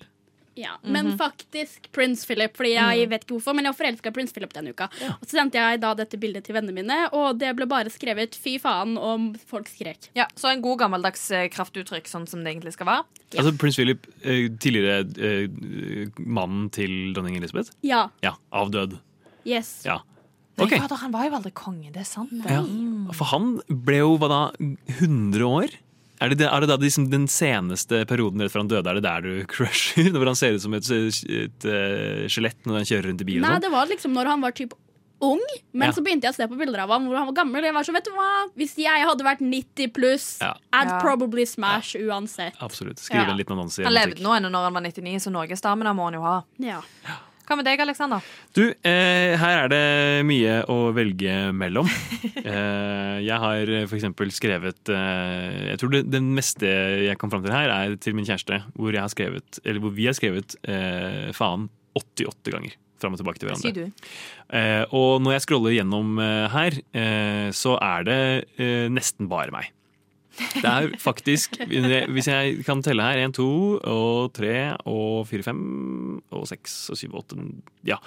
[0.57, 0.91] Ja, Mhm.
[0.91, 3.09] Men faktisk prins Philip, fordi jeg Mm.
[3.11, 4.89] vet ikke hvorfor, men jeg var forelska i Prince Philip denne uka.
[5.07, 8.31] Og så sendte jeg da dette bildet til vennene mine, og det ble bare skrevet
[8.35, 10.09] 'fy faen' om folk skrek.
[10.15, 13.03] Ja, Så en god gammeldags eh, kraftuttrykk, sånn som det egentlig skal være.
[13.37, 17.69] Altså Prins Philip, eh, tidligere eh, mannen til dronning Elisabeth?
[17.81, 18.09] Ja.
[18.21, 18.99] Ja, avdød.
[19.45, 19.83] Yes.
[19.85, 19.99] Ja.
[20.59, 20.75] Nei, Ok.
[20.83, 22.31] fader, han var jo aldri konge, det er sant.
[22.45, 22.61] Ja.
[23.13, 24.41] For han ble jo hva da,
[24.99, 25.69] 100 år?
[26.21, 28.95] Er det, det- er det da liksom den seneste perioden rett før han døde, er
[28.99, 30.11] det der du crusher?
[30.11, 31.69] Hvor han ser ut som et, et,
[32.29, 33.41] skjelett når han kjører rundt i bil?
[33.41, 33.61] Nei, sånn?
[33.61, 34.73] det var liksom når han var typ
[35.21, 35.41] ung,
[35.73, 35.91] men Ja.
[35.95, 37.63] så begynte jeg å se på bilder av ham hvor han var gammel.
[37.63, 38.47] Jeg var så, vet du hva?
[38.55, 40.53] Hvis jeg hadde vært 90 pluss, Ja.
[40.71, 40.99] I'd Ja.
[41.01, 42.53] probably smash uansett.
[42.61, 42.99] Absolutt.
[42.99, 43.31] Skrive Ja.
[43.31, 43.83] en liten annonse.
[43.83, 46.43] Han levde nå ennå når han var 99, så norgesstamina må han jo ha.
[46.57, 46.81] Ja.
[47.49, 48.25] Hva med deg, Aleksander?
[48.53, 49.85] Du, eh, her er det
[50.29, 51.87] mye å velge mellom.
[52.43, 56.69] eh, jeg har for eksempel skrevet eh, Jeg tror det, det meste
[57.07, 59.95] jeg kom fram til her, er til min kjæreste, hvor, jeg har skrevet, eller hvor
[59.97, 61.65] vi har skrevet eh, faen
[61.97, 62.77] 88 ganger.
[62.99, 63.73] Fram og tilbake til hverandre.
[63.73, 64.07] du.
[64.59, 68.21] Eh, og når jeg scroller gjennom eh, her, eh, så er det
[68.61, 69.73] eh, nesten bare meg.
[70.53, 73.47] Det er faktisk, hvis jeg kan telle her, én, to
[73.79, 75.61] og tre og fire, fem
[76.35, 77.37] og seks og syv, åtte
[77.87, 77.97] Ja.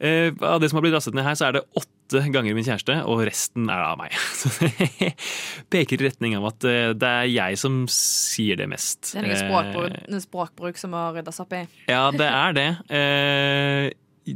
[0.00, 2.66] Eh, av det som har blitt rastet ned her, så er det åtte ganger min
[2.66, 4.14] kjæreste, og resten er av meg.
[4.40, 5.12] Så det
[5.70, 9.12] peker i retning av at eh, det er jeg som sier det mest.
[9.14, 11.64] Det er Eh, språkbruk, språkbruk som må ryddes opp i.
[11.86, 12.68] ja, det er det.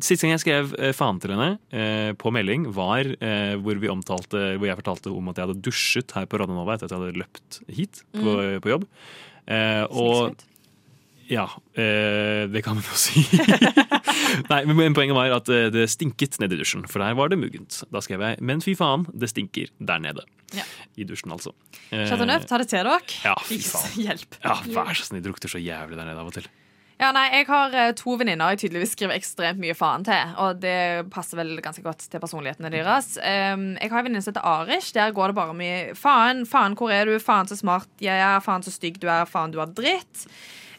[0.01, 3.93] Siste gang jeg skrev eh, faen til henne eh, på melding, var eh, hvor, vi
[3.93, 6.97] omtalte, hvor jeg fortalte om at jeg hadde dusjet her på Radio Nova etter at
[6.97, 8.35] jeg hadde løpt hit på,
[8.65, 8.89] på jobb.
[9.45, 10.35] Eh, og
[11.31, 13.23] ja, eh, det kan man jo si.
[14.51, 17.83] Nei, men Poenget var at det stinket nede i dusjen, for der var det muggent.
[17.93, 20.27] Da skrev jeg 'men fy faen, det stinker der nede'.
[20.55, 20.67] Ja.
[20.97, 21.55] I dusjen, altså.
[21.91, 23.01] Eh, Chateau Neuf, ta det til dere.
[23.25, 23.97] Ja, fy faen.
[23.99, 24.39] Hjelp.
[24.45, 26.47] Ja, vær så snill, det lukter så jævlig der nede av og til.
[27.01, 30.35] Ja, nei, Jeg har eh, to venninner jeg tydeligvis skriver ekstremt mye faen til.
[30.45, 33.17] Og det passer vel ganske godt til personlighetene deres.
[33.19, 34.93] Jeg har en venninne som heter Arish.
[34.95, 36.45] Der går det bare mye faen.
[36.47, 37.17] Faen, hvor er du?
[37.23, 38.39] Faen, så smart jeg er.
[38.45, 39.27] Faen, så stygg du er.
[39.27, 40.29] Faen, du er dritt.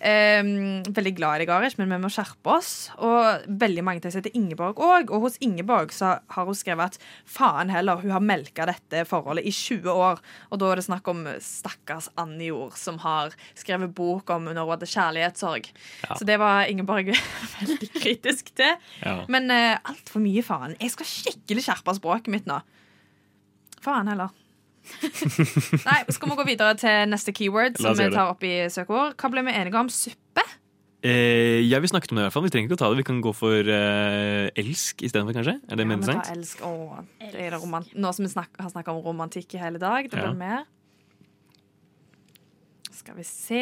[0.06, 2.92] Um, veldig glad i Garish, Arish, men vi må skjerpe oss.
[3.02, 5.10] Og veldig mange til heter Ingeborg òg.
[5.10, 9.48] Og hos Ingeborg så har hun skrevet at faen heller, hun har melka dette forholdet
[9.50, 10.22] i 20 år.
[10.52, 14.60] Og da er det snakk om stakkars Annie Jord, som har skrevet bok om når
[14.62, 15.74] hun hadde kjærlighetssorg.
[16.06, 16.20] Ja.
[16.20, 17.10] Så det var Ingeborg
[17.58, 18.78] veldig kritisk til.
[19.02, 19.18] Ja.
[19.32, 20.78] Men eh, altfor mye faen.
[20.78, 22.62] Jeg skal skikkelig skjerpe språket mitt nå.
[23.82, 24.34] Faen heller.
[25.86, 29.16] Nei, skal vi gå videre til neste keyword, som vi tar opp i søkeord?
[29.20, 29.90] Hva ble vi enige om?
[29.94, 30.44] Suppe?
[31.06, 32.46] Eh, ja, vi snakket om det i hvert fall.
[32.48, 32.98] Vi trenger ikke å ta det.
[32.98, 35.58] Vi kan gå for eh, elsk istedenfor, kanskje.
[35.70, 36.32] Er det Ja, mer interessant?
[36.34, 36.64] elsk.
[36.66, 37.60] Åh, det det
[38.02, 40.26] Nå som vi snak har snakka om romantikk i hele dag, det Ja.
[40.32, 40.66] blir mer.
[42.92, 43.62] Skal vi se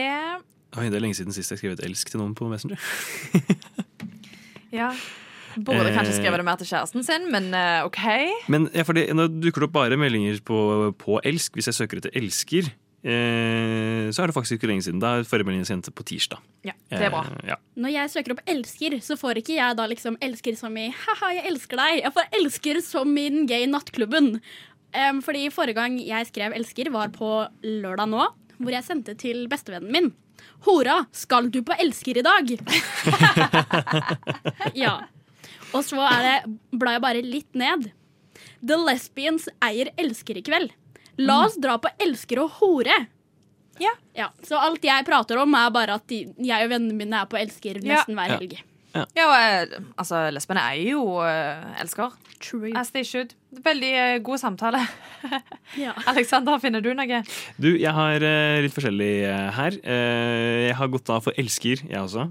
[0.74, 2.80] Oi, det er lenge siden sist jeg skrev et elsk til noen på Messenger.
[4.72, 4.94] Ja.
[5.58, 6.20] Burde kanskje Eh.
[6.22, 8.00] skrevet det mer til kjæresten sin, men eh, OK.
[8.50, 11.54] Men ja, fordi, nå dukker det opp bare meldinger på, på elsk.
[11.56, 12.64] Hvis jeg søker etter elsker,
[13.04, 15.00] eh, så er det faktisk ikke lenge siden.
[15.04, 16.40] Da er forrige melding sendt på tirsdag.
[16.66, 17.24] Ja, det er bra.
[17.44, 17.58] Eh, ja.
[17.76, 21.34] Når jeg søker opp 'elsker', så får ikke jeg da liksom 'elsker' som i 'haha,
[21.36, 22.02] jeg elsker deg'.
[22.04, 24.42] Jeg får 'elsker' som i den gay nattklubben.
[24.94, 28.28] Um, fordi forrige gang jeg skrev 'elsker', var på lørdag nå,
[28.60, 30.14] hvor jeg sendte til bestevennen min.
[30.66, 32.48] Hora, skal du på elsker i dag?
[34.76, 35.00] ja.
[35.74, 37.92] Og så er det, blar jeg bare litt ned.
[38.64, 40.72] The Lesbians eier elsker i kveld.
[41.22, 43.08] La oss dra på elsker og hore.
[44.14, 44.28] Ja.
[44.46, 47.40] Så alt jeg prater om, er bare at de, jeg og vennene mine er på
[47.40, 47.96] elsker Ja.
[47.98, 48.38] nesten hver Ja.
[48.38, 48.60] helg.
[48.94, 52.14] Ja, og, altså, lesbene er jo uh, elsker.
[52.44, 52.74] True.
[52.78, 53.34] As they should.
[53.64, 54.84] Veldig uh, god samtale.
[55.80, 55.96] Ja.
[56.12, 57.22] Alexander, finner du noe?
[57.58, 59.78] Du, jeg har uh, litt forskjellig eh, her.
[59.82, 62.28] Jeg har gått av for elsker, jeg også.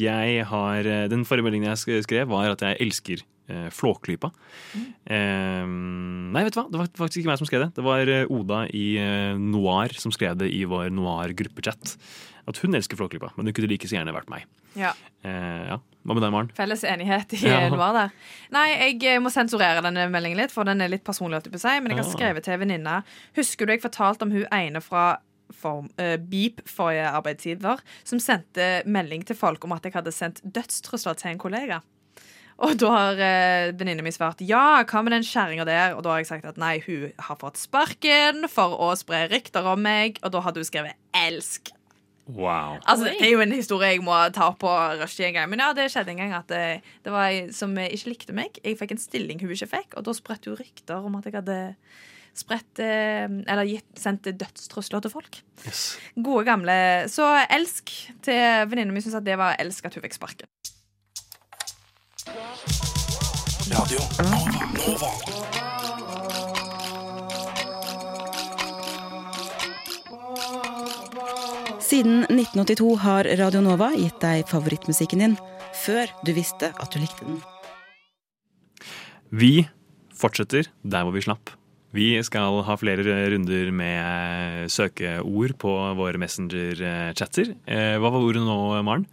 [0.00, 4.32] Jeg har, den forrige meldingen jeg skrev, var at jeg elsker eh, Flåklypa.
[4.74, 6.66] Eh, nei, vet du hva?
[6.72, 7.70] Det var faktisk ikke meg som skrev det.
[7.78, 8.86] Det var Oda i
[9.38, 11.94] Noir som skrev det i vår Noir-gruppechat.
[12.46, 14.44] At hun elsker Flåklypa, men hun kunne like så gjerne vært meg.
[14.76, 14.90] Ja.
[15.24, 15.78] Eh, ja.
[16.04, 16.50] Hva med deg, Maren?
[16.56, 17.68] Felles enighet i Ja.
[17.72, 18.10] Noir der.
[18.52, 21.40] Nei, jeg eh, må sensurere denne meldingen litt, for den er litt personlig.
[21.56, 22.12] si, Men jeg har Ah.
[22.12, 22.98] skrevet til en venninne.
[23.38, 25.16] Husker du jeg fortalte om hun ene fra
[25.52, 30.40] form, uh, Beep forrige arbeidsgiver, som sendte melding til folk om at jeg hadde sendt
[30.44, 31.80] dødstrusler til en kollega?
[32.64, 35.94] Og da har uh, venninna mi svart ja, hva med den kjerringa der?
[35.96, 39.66] Og da har jeg sagt at nei, hun har fått sparken for å spre rykter
[39.66, 40.20] om meg.
[40.22, 41.72] Og da hadde hun skrevet 'elsk'.
[42.26, 42.78] Wow.
[42.88, 44.70] Altså, Det er jo en historie jeg må ta opp på
[45.00, 45.50] rushtid en gang.
[45.52, 46.64] Men ja, det skjedde en gang at det,
[47.04, 48.56] det var ei som ikke likte meg.
[48.64, 51.36] Jeg fikk en stilling hun ikke fikk, og da spredte hun rykter om at jeg
[51.36, 51.58] hadde
[52.34, 55.42] spredt eh, Eller gitt, sendt dødstrusler til folk.
[55.66, 55.84] Yes.
[56.16, 56.74] Gode gamle
[57.12, 57.92] Så elsk
[58.26, 60.50] til venninna mi syns at det var elsk at hun fikk sparken.
[63.70, 64.64] Radio Nova.
[64.74, 65.63] Nova.
[71.84, 75.34] Siden 1982 har Radio Nova gitt deg favorittmusikken din
[75.84, 77.40] før du visste at du likte den.
[79.34, 79.66] Vi
[80.14, 81.52] fortsetter der hvor vi slapp.
[81.94, 87.52] Vi skal ha flere runder med søkeord på våre Messenger-chatter.
[87.68, 89.04] Eh, Hva var ordet nå, Maren?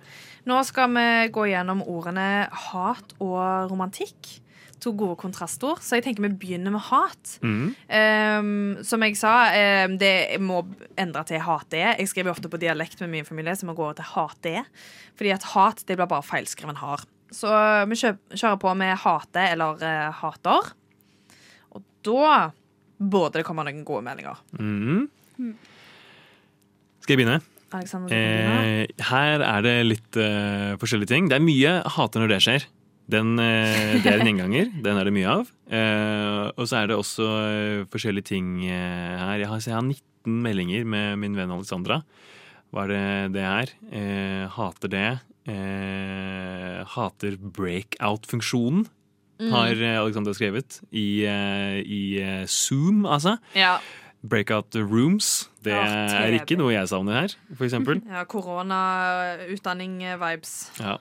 [0.50, 1.06] Nå skal vi
[1.36, 4.40] gå gjennom ordene hat og romantikk.
[4.82, 5.84] To gode kontrastord.
[5.86, 7.36] Så jeg tenker vi begynner med hat.
[7.46, 7.68] Mm.
[7.86, 9.34] Um, som jeg sa,
[9.86, 10.64] um, det jeg må
[11.00, 11.84] endre til hat-det.
[12.00, 14.64] Jeg skriver ofte på dialekt med min familie, så vi går over til hat-det.
[15.20, 17.06] Fordi at hat det blir bare feilskreven har.
[17.32, 17.52] Så
[17.88, 20.74] vi kjører på med hate eller uh, hater.
[21.72, 22.50] Og da
[23.02, 24.42] burde det komme noen gode meldinger.
[24.58, 25.08] Mhm.
[27.02, 27.40] Skal jeg begynne?
[27.72, 28.12] Alexander.
[28.14, 31.30] Eh, her er det litt uh, forskjellige ting.
[31.32, 32.68] Det er mye hater når det skjer.
[33.12, 34.70] Den, eh, det er en gjenganger.
[34.86, 35.50] Den er det mye av.
[35.68, 39.38] Eh, og så er det også eh, forskjellige ting her.
[39.42, 41.98] Jeg har, jeg har 19 meldinger med min venn Alexandra.
[42.72, 43.04] Hva er det
[43.36, 43.68] det er?
[43.92, 45.10] Eh, hater det.
[45.52, 48.88] Eh, hater breakout-funksjonen,
[49.42, 49.50] Mm.
[49.50, 50.76] har Alexandra skrevet.
[50.94, 51.26] I,
[51.82, 53.40] i Zoom, altså.
[53.58, 53.80] Ja.
[54.22, 55.50] Breakout rooms.
[55.66, 58.04] Det er ikke noe jeg savner her, eksempel.
[58.14, 60.54] Ja, Korona-utdanning-vibes.
[60.80, 61.00] Ja.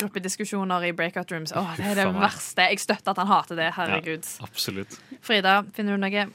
[0.00, 1.52] Gruppediskusjoner i breakout rooms.
[1.56, 2.68] Åh, det er det verste.
[2.70, 3.68] Jeg støtter at han hater det.
[3.76, 4.28] Herregud.
[4.44, 4.96] Absolutt.
[5.24, 6.26] Frida, finner du noe?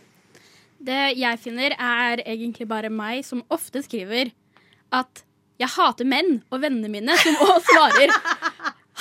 [0.80, 4.32] Det jeg finner, er egentlig bare meg som ofte skriver
[4.96, 5.24] at
[5.60, 8.14] jeg hater menn, og vennene mine som også svarer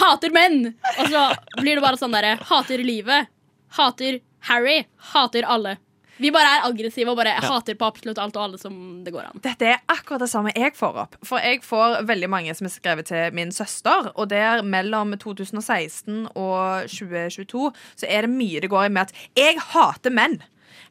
[0.01, 0.73] hater menn.
[0.99, 1.25] Og så
[1.61, 3.31] blir det bare sånn derre hater livet,
[3.79, 4.81] hater Harry,
[5.13, 5.77] hater alle.
[6.19, 7.41] Vi bare er aggressive og bare Ja.
[7.47, 9.41] hater på absolutt alt og alle som det går an.
[9.43, 11.17] Dette er akkurat det samme jeg får opp.
[11.25, 14.11] For jeg får veldig mange som er skrevet til min søster.
[14.17, 19.13] Og der mellom 2016 og 2022 så er det mye det går i med at
[19.37, 20.41] jeg hater menn.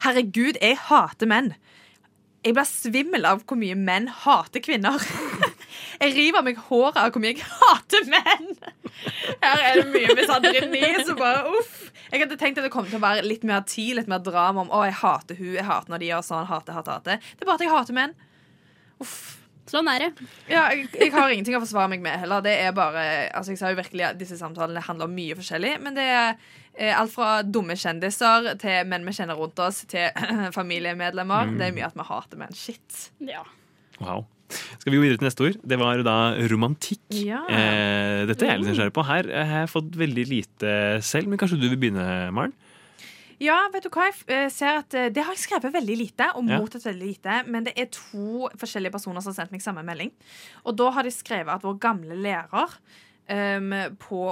[0.04, 1.54] Herregud, jeg hater menn.
[2.46, 4.96] Jeg blir svimmel av hvor mye menn hater kvinner.
[5.98, 8.52] Jeg river meg håret av hvor mye jeg hater menn.
[9.42, 11.88] Her er det mye misandrini Så bare uff.
[12.12, 14.64] Jeg hadde tenkt at det kom til å være litt mer tid, litt mer drama
[14.64, 17.26] om å, jeg hater hun, jeg hater når de gjør sånn, hater, hater, hater.
[17.34, 18.16] Det er bare at jeg hater menn.
[19.68, 20.28] Sånn er det.
[20.48, 22.44] Ja, jeg, jeg har ingenting å forsvare meg med heller.
[22.46, 23.04] Det er bare,
[23.36, 25.74] altså jeg sa jo virkelig at Disse samtalene handler om mye forskjellig.
[25.84, 30.08] Men det er eh, alt fra dumme kjendiser til menn vi kjenner rundt oss, til
[30.58, 31.52] familiemedlemmer.
[31.52, 31.60] Mm.
[31.60, 32.56] Det er mye at vi hater menn.
[32.56, 33.10] Shit.
[33.28, 33.44] Ja.
[34.00, 34.24] Wow.
[34.48, 35.58] Skal vi gå videre til neste ord?
[35.68, 36.18] Det var da
[36.52, 37.04] romantikk.
[37.12, 37.42] Ja.
[37.52, 39.06] Eh, dette er jeg litt nysgjerrig på.
[39.08, 40.74] Her jeg har jeg fått veldig lite
[41.04, 42.56] selv, men kanskje du vil begynne, Maren?
[43.44, 44.08] Ja, vet du hva?
[44.10, 46.58] Jeg eh, ser at eh, Det har jeg skrevet veldig lite, og Ja.
[46.58, 47.44] mottatt veldig lite.
[47.48, 50.12] Men det er to forskjellige personer som har sendt meg samme melding.
[50.66, 52.74] Og da har de skrevet at vår gamle lærer
[53.30, 54.24] um, på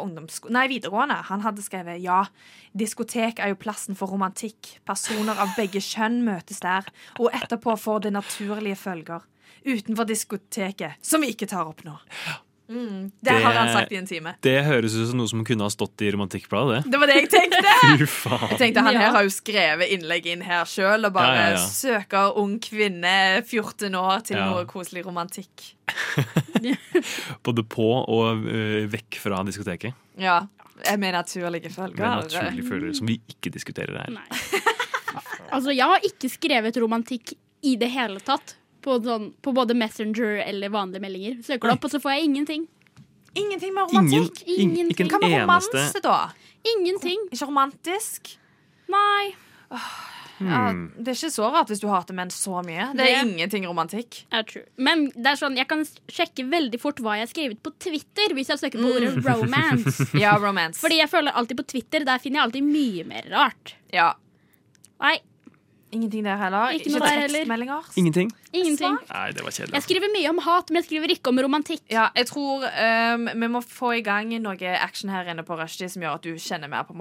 [0.50, 1.20] Nei, videregående.
[1.30, 2.24] Han hadde skrevet ja,
[2.74, 4.80] diskotek er jo plassen for romantikk.
[4.88, 6.88] Personer av begge kjønn møtes der.
[7.20, 9.22] Og etterpå får det naturlige følger.
[9.66, 11.96] Utenfor diskoteket, som vi ikke tar opp nå.
[12.66, 14.32] Mm, det, har han sagt i en time.
[14.42, 16.80] Det høres ut som noe som kunne ha stått i Romantikkbladet.
[16.86, 16.92] det.
[16.96, 17.74] Det var det jeg tenkte!
[18.24, 18.46] Faen.
[18.50, 21.60] Jeg tenkte Han her har jo skrevet innlegg inn her sjøl og bare Ja, ja,
[21.60, 21.68] ja.
[21.70, 24.48] søker ung kvinne 14 år til Ja.
[24.50, 25.68] noe koselig romantikk.
[27.46, 29.94] Både på og uh, vekk fra diskoteket.
[30.18, 30.42] Ja.
[30.98, 32.02] Med naturlige følger.
[32.02, 34.22] Med naturlige følger som vi ikke diskuterer her.
[35.54, 37.32] Altså, jeg har ikke skrevet romantikk
[37.64, 38.56] i det hele tatt.
[38.86, 41.40] På, sånn, på både Messenger eller vanlige meldinger.
[41.46, 42.68] Søker det opp, og så får jeg ingenting.
[43.36, 44.44] Ingenting med Ingen, romantikk.
[44.48, 46.18] Ingen, ikke en Hva med eneste romanse, da?
[46.76, 47.26] Ingenting.
[47.34, 48.36] Ikke romantisk?
[48.94, 49.34] Nei.
[50.36, 50.90] Ja, hmm.
[51.00, 52.90] det er ikke så rart hvis du hater menn så mye.
[52.96, 54.26] Det er Det- ingenting romantikk.
[54.32, 54.44] er.
[54.78, 58.36] Men det er sånn, jeg kan sjekke veldig fort hva jeg har skrevet på Twitter
[58.36, 59.24] hvis jeg søker på ordet Mm.
[59.42, 60.10] romance.
[60.24, 60.80] Ja, romance.
[60.82, 63.74] Fordi jeg føler alltid på Twitter, der finner jeg alltid mye mer rart.
[63.94, 64.14] Ja.
[65.00, 65.20] Nei,
[65.92, 66.74] Ingenting der heller.
[66.76, 67.92] Ikke ikke tekstmeldinger.
[67.96, 68.32] Ingenting?
[68.54, 68.98] ingenting.
[69.12, 69.74] Nei, det var kjedelig.
[69.78, 71.84] Jeg skriver mye om hat, men jeg skriver ikke om romantikk.
[71.92, 75.90] Ja, jeg tror um, vi må få i gang noe action her inne på Rushdie
[75.92, 76.98] som gjør at du kjenner mer på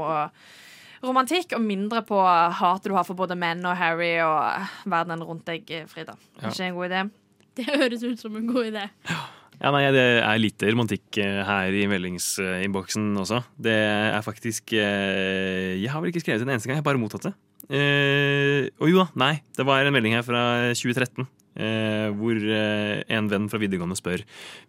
[1.05, 2.21] romantikk og mindre på
[2.61, 6.17] hatet du har for både menn og Harry og verden rundt deg, Frida.
[6.41, 6.51] Ja.
[6.51, 7.05] Ikke en god idé?
[7.55, 8.89] Det høres ut som en god idé.
[9.09, 9.21] Ja,
[9.71, 13.43] nei, Det er lite romantikk eh, her i meldingsinnboksen også.
[13.61, 17.01] Det er faktisk eh, Jeg har vel ikke skrevet en eneste gang, jeg har bare
[17.01, 17.35] mottatt det.
[17.71, 19.39] Eh, og jo da, nei.
[19.57, 20.43] Det var en melding her fra
[20.75, 21.27] 2013.
[21.57, 24.25] eh, hvor eh, en venn fra videregående spør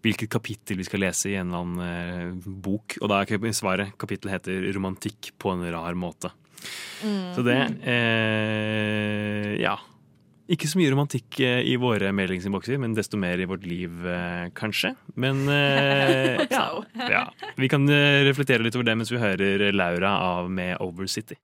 [0.06, 2.98] hvilket kapittel vi skal lese i en eller annen bok.
[3.02, 6.32] Og da er svaret kapittelet heter 'Romantikk på en rar måte'.
[7.36, 9.78] Så det eh, Ja.
[10.46, 14.52] Ikke så mye romantikk eh, i våre meldingsinnbokser, men desto mer i vårt liv, eh,
[14.54, 14.92] kanskje.
[15.18, 16.68] Men eh, ja,
[17.16, 17.24] ja.
[17.58, 21.40] Vi kan reflektere litt over det mens vi hører Laura av med Over City.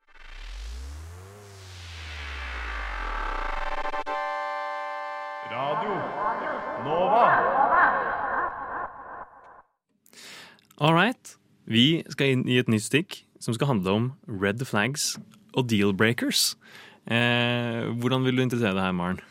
[5.49, 5.97] Radio
[6.85, 7.25] Nova.
[10.77, 11.35] All right.
[11.65, 15.15] Vi skal inn i et nytt stikk som skal handle om red flags
[15.57, 16.51] og deal breakers.
[17.09, 19.21] Eh, hvordan vil du interessere deg her, Maren?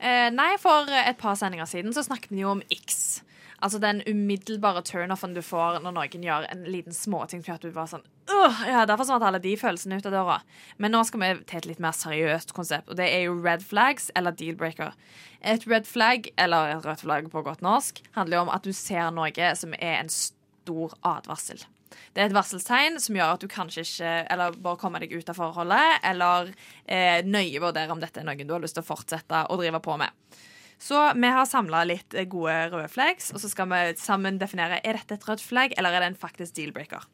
[0.00, 3.20] Eh, nei, for et par sendinger siden så snakket vi jo om X.
[3.60, 7.74] Altså den umiddelbare turnoffen du får når noen gjør en liten småting gjør at du
[7.74, 10.36] bare sånn «Åh, ja, Derfor forsvant alle de følelsene ut av døra.
[10.80, 13.64] Men nå skal vi til et litt mer seriøst konsept, og det er jo red
[13.66, 14.94] flags eller deal breaker.
[15.42, 18.72] Et red flag, eller et rødt flagg på godt norsk, handler jo om at du
[18.76, 21.66] ser noe som er en stor advarsel.
[22.14, 25.30] Det er et varselstegn som gjør at du kanskje ikke Eller bare kommer deg ut
[25.32, 26.52] av forholdet, eller
[26.86, 29.82] eh, nøye vurdere om dette er noe du har lyst til å fortsette å drive
[29.82, 30.38] på med.
[30.80, 34.96] Så vi har samla litt gode røde flags, og så skal vi sammen definere er
[34.96, 37.04] dette et rødt flagg eller er det en faktisk deal-breaker.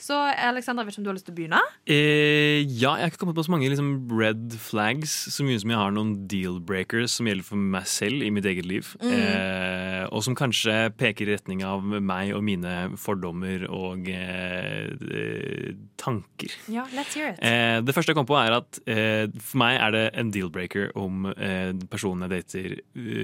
[0.00, 1.60] Så Alexander, vet ikke om du har lyst til å begynne?
[1.88, 5.72] Eh, ja, jeg har ikke kommet på så mange liksom, red flags, så mye som
[5.72, 8.92] jeg har noen deal breakers som gjelder for meg selv i mitt eget liv.
[9.02, 9.12] Mm.
[9.14, 16.56] Eh, og som kanskje peker i retning av meg og mine fordommer og eh, tanker.
[16.72, 17.40] Ja, let's hear it.
[17.44, 20.92] Eh, det første jeg kom på, er at eh, for meg er det en deal-breaker
[20.98, 22.76] om eh, personen jeg dater,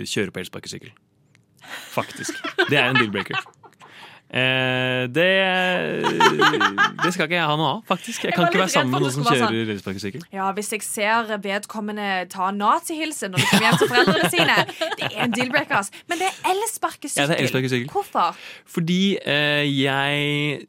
[0.06, 0.94] kjører på elsparkesykkel.
[1.90, 2.36] Faktisk.
[2.70, 3.38] Det er en deal-breaker.
[4.26, 5.26] Eh, det,
[6.02, 8.24] det skal ikke jeg ha noe av, faktisk.
[8.24, 10.24] Jeg Jeg kan ikke være sammen med noen som kjører elsparkesykkel.
[10.34, 14.56] Ja, Hvis jeg ser vedkommende ta nazihilsen når de kommer hjem til foreldrene sine,
[14.98, 15.76] det er en deal-breaker.
[15.78, 15.92] ass.
[16.10, 17.86] Men det er elsparkesykkel.
[17.86, 17.92] Ja.
[17.92, 18.42] Hvorfor?
[18.66, 20.66] Fordi eh, jeg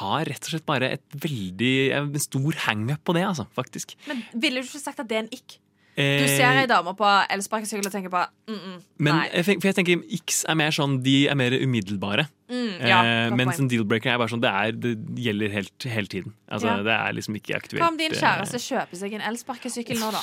[0.00, 3.94] har rett og slett bare et veldig en stor hangup på det, altså, faktisk.
[4.08, 5.60] Men Ville du ikke sagt at det er en ikk?
[5.96, 8.20] Du Eh, ser ei dame på elsparkesykkel og tenker på
[8.50, 9.42] mm -mm, Men nei.
[9.42, 12.28] for jeg tenker X er mer sånn De er mer umiddelbare.
[12.50, 16.06] Mm, ja, eh, mens en deal-breaker er bare sånn Det, er, det gjelder helt, hele
[16.06, 16.34] tiden.
[16.50, 16.76] Altså, Ja.
[16.82, 17.80] Det er liksom ikke aktuelt.
[17.80, 20.20] Hva om din eh, kjæreste kjøper seg en elsparkesykkel nå, da?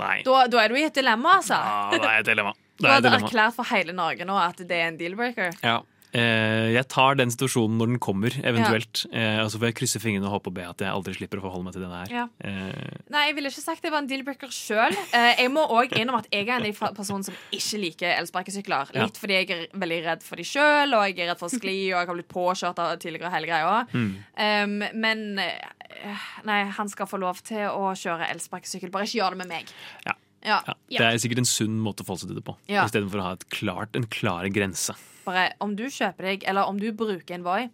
[0.00, 0.22] Nei.
[0.24, 1.54] Da, da er du i et dilemma, altså.
[1.54, 2.52] Ja, det er et dilemma.
[2.80, 5.52] Du hadde erklært for hele Norge nå at det er en deal-breaker.
[5.62, 5.82] Ja.
[6.12, 9.04] Eh, jeg tar den situasjonen når den kommer, eventuelt.
[9.12, 9.42] Ja.
[9.44, 11.46] og så får jeg krysse fingrene og håpe og be at jeg aldri slipper å
[11.46, 12.12] forholde meg til denne her.
[12.12, 12.26] Ja.
[12.44, 14.96] Eh, Nei, jeg ville ikke sagt det var en deal-breaker sjøl.
[15.12, 18.92] jeg må òg innrømme at jeg er en personene som ikke liker elsparkesykler.
[18.96, 19.06] Ja.
[19.06, 21.60] Litt fordi jeg er veldig redd for de sjøl, og jeg er redd for å
[21.60, 23.78] skli, og jeg har blitt påkjørt av tidligere hele greia.
[23.92, 24.10] Mm.
[24.36, 28.92] Um, men eh, nei, han skal få lov til å kjøre elsparkesykkel.
[28.92, 29.72] Bare ikke gjør det med meg.
[30.06, 30.16] Ja.
[30.42, 30.58] Ja.
[30.66, 30.74] ja.
[30.98, 32.86] Det er sikkert en sunn måte å forholde seg til det på, Ja.
[32.86, 34.96] istedenfor å ha et klart, en klar grense.
[35.26, 37.70] Bare om du kjøper deg, eller om du bruker en Voi,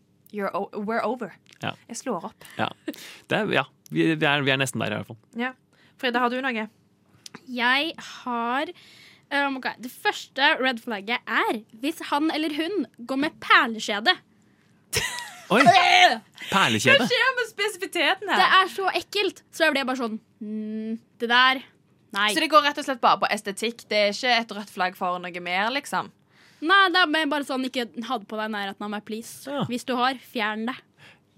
[0.53, 1.33] o we're over.
[1.62, 1.73] Ja.
[1.89, 2.49] Jeg slår opp.
[2.59, 2.69] Ja,
[3.29, 5.21] det er, ja vi, vi, er, vi er nesten der, i hvert fall.
[5.39, 5.55] Ja.
[5.99, 6.69] Frida, har du noe?
[7.49, 7.93] Jeg
[8.23, 9.77] har um, okay.
[9.83, 14.14] Det første red flagget er hvis han eller hun går med perlekjede.
[15.55, 15.62] Oi!
[16.51, 18.41] Hva skjer med spesifiteten her?
[18.41, 19.43] Det er så ekkelt.
[19.53, 21.62] Så jeg ble bare sånn mm, Det der
[22.17, 22.31] Nei.
[22.33, 23.85] Så det går rett og slett bare på estetikk?
[23.91, 26.09] Det er ikke et rødt flagg for noe mer, liksom?
[26.65, 29.45] Nei, det er bare sånn ikke ha det på deg i nærheten av meg, please.
[29.47, 29.63] Ja.
[29.71, 30.79] Hvis du har, fjern det.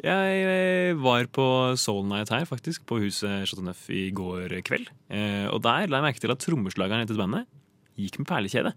[0.00, 1.46] Jeg var på
[1.76, 4.88] Soul Night her, faktisk, på huset Chateau Neuf i går kveld.
[5.12, 7.50] Eh, og der la jeg merke til at trommeslageren etter bandet
[8.00, 8.72] gikk med perlekjede.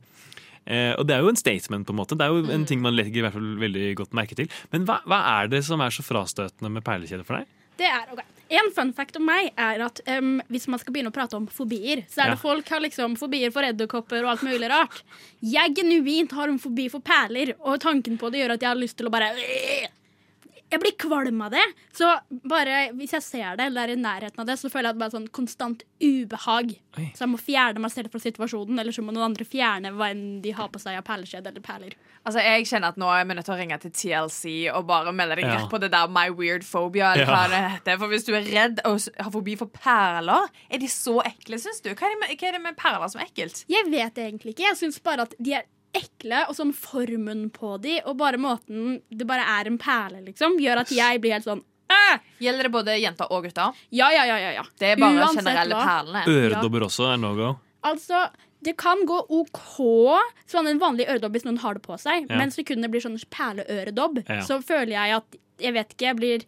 [0.68, 2.18] Eh, og det er jo en statement, på en måte.
[2.20, 4.52] Det er jo en ting man legger i hvert fall veldig godt merke til.
[4.76, 7.48] Men hva, hva er det som er så frastøtende med perlekjede for deg?
[7.78, 8.22] Det er, ok.
[8.54, 11.48] En fun fact om meg er at um, hvis man skal begynne å prate om
[11.50, 12.36] fobier, så er Ja.
[12.36, 15.02] det folk har liksom fobier for edderkopper og alt mulig rart.
[15.42, 18.78] Jeg genuint har en fobi for perler, og tanken på det gjør at jeg har
[18.84, 19.32] lyst til å bare
[20.74, 21.64] Jeg blir kvalm av det.
[21.94, 22.10] Så
[22.50, 24.98] bare hvis jeg ser det eller er i nærheten av det, så føler jeg at
[24.98, 26.72] det bare er sånn konstant ubehag.
[26.98, 27.06] Oi.
[27.14, 30.10] Så jeg må fjerne meg selv fra situasjonen, eller så må noen andre fjerne hva
[30.14, 31.94] enn de har på seg av perleskjed eller perler.
[32.24, 34.44] Altså, Jeg kjenner at nå er vi nødt til å ringe til TLC
[34.74, 35.58] og bare melde deg Ja.
[35.60, 37.14] rett på det der My Weird Phobia.
[37.14, 37.98] Eller hva det heter.
[38.00, 41.82] For hvis du er redd og har fobi for perler, er de så ekle, syns
[41.84, 41.90] du?
[41.94, 43.66] Hva er, det med, hva er det med perler som er ekkelt?
[43.70, 44.70] Jeg vet egentlig ikke.
[44.72, 49.02] Jeg syns bare at de er ekle, og sånn formen på de, og bare måten
[49.14, 51.62] det bare er en perle, liksom, gjør at jeg blir helt sånn
[51.94, 53.76] «Æ!» Gjelder det både jenter og gutter?
[53.94, 54.38] Ja, ja, ja.
[54.42, 54.64] ja, ja.
[54.80, 55.84] Det er bare Uansett generelle hva.
[55.86, 56.24] perlene.
[56.32, 57.52] Øredobber også er no go.
[57.86, 58.24] Altså,
[58.64, 59.62] det kan gå OK,
[60.50, 62.38] sånn en vanlig øredobb hvis noen har det på seg, Ja.
[62.40, 64.42] men sekundene blir sånn perleøredobb, Ja.
[64.42, 66.44] så føler jeg at Jeg vet ikke, jeg blir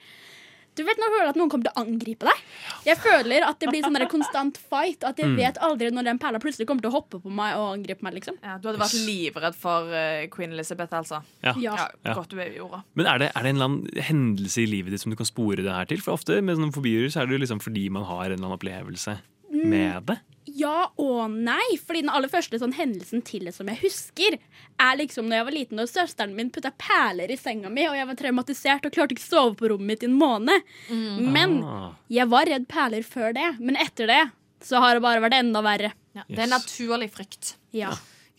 [0.76, 2.42] Du vet når du føler at noen kommer til å angripe deg?
[2.86, 5.04] Jeg føler at det blir sånn konstant fight.
[5.08, 5.38] At jeg Mm.
[5.38, 8.14] vet aldri når den perla plutselig kommer til å hoppe på meg og angripe meg.
[8.16, 11.22] liksom Ja, du hadde vært livredd for uh, queen Elizabeth, altså.
[11.44, 11.54] Ja.
[11.58, 11.88] Ja.
[12.04, 12.14] Ja.
[12.14, 12.84] Godt du er i jorda.
[12.96, 15.26] Men er det, er det en eller annen hendelse i livet ditt som du kan
[15.26, 16.02] spore det her til?
[16.02, 18.46] For ofte med sånne fobier så er det jo liksom fordi man har en eller
[18.46, 19.18] annen opplevelse
[19.54, 19.70] Mm.
[19.70, 20.20] med det.
[20.56, 21.76] Ja og nei.
[21.84, 24.38] Fordi den aller første sånn hendelsen til det som jeg husker,
[24.80, 27.96] er liksom når jeg var liten og søsteren min putta perler i senga mi, og
[28.00, 30.74] jeg var traumatisert og klarte ikke sove på rommet mitt i en måned.
[31.20, 31.92] Men Ah.
[32.10, 33.50] jeg var redd perler før det.
[33.60, 34.24] Men etter det
[34.66, 35.92] så har det bare vært enda verre.
[36.16, 37.56] Ja, det er naturlig frykt.
[37.76, 37.92] Ja.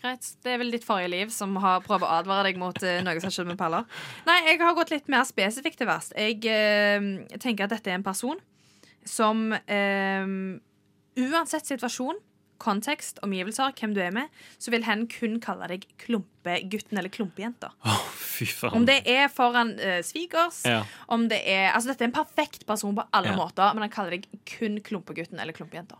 [0.02, 0.26] Greit.
[0.44, 3.20] Det er vel ditt forrige liv som har prøvd å advare deg mot uh, noe
[3.20, 3.84] som har skjedd med perler.
[4.26, 6.12] Nei, jeg har gått litt mer spesifikt til verst.
[6.16, 8.38] Jeg uh, tenker at dette er en person
[9.06, 10.26] som eh,
[11.16, 12.18] Uansett situasjon,
[12.58, 17.70] kontekst, omgivelser, hvem du er med, så vil hen kun kalle deg klumpegutten eller klumpejenta.
[18.16, 18.72] Fy faen.
[18.78, 20.82] Om det er foran uh, svigers, Ja.
[21.08, 23.36] om det er Altså, dette er en perfekt person på alle Ja.
[23.36, 25.96] måter, men han kaller deg kun klumpegutten eller klumpejenta.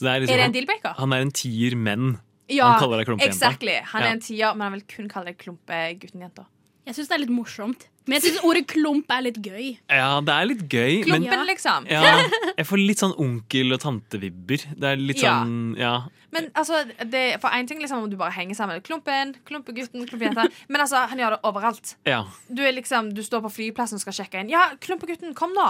[0.00, 3.06] Er, liksom, Er det en han- Han er en tier, men Ja, han kaller deg
[3.06, 3.34] klumpejenta.
[3.34, 3.80] exactly.
[3.82, 6.46] Han er en tier, men han vil kun kalle deg klumpegutten-jenta.
[6.88, 7.82] Jeg syns det er litt morsomt.
[8.08, 9.66] Men jeg syns ordet klump er litt gøy.
[9.92, 10.92] Ja, det er litt gøy.
[11.04, 11.86] men- Klumpen, liksom.
[11.92, 12.22] Ja,
[12.56, 14.64] jeg får litt sånn onkel- og tantevibber.
[14.72, 15.42] Det er litt Ja.
[15.44, 16.06] sånn, ja.
[16.32, 18.80] Men altså, det, for én ting liksom om du bare henger sammen.
[18.80, 20.48] Klumpen, klumpegutten, klumpejenta.
[20.68, 21.94] Men altså, han gjør det overalt.
[22.06, 22.24] ja.
[22.52, 24.48] Du er liksom, du står på flyplassen og skal sjekke inn.
[24.48, 25.68] Ja, klumpegutten, kom nå!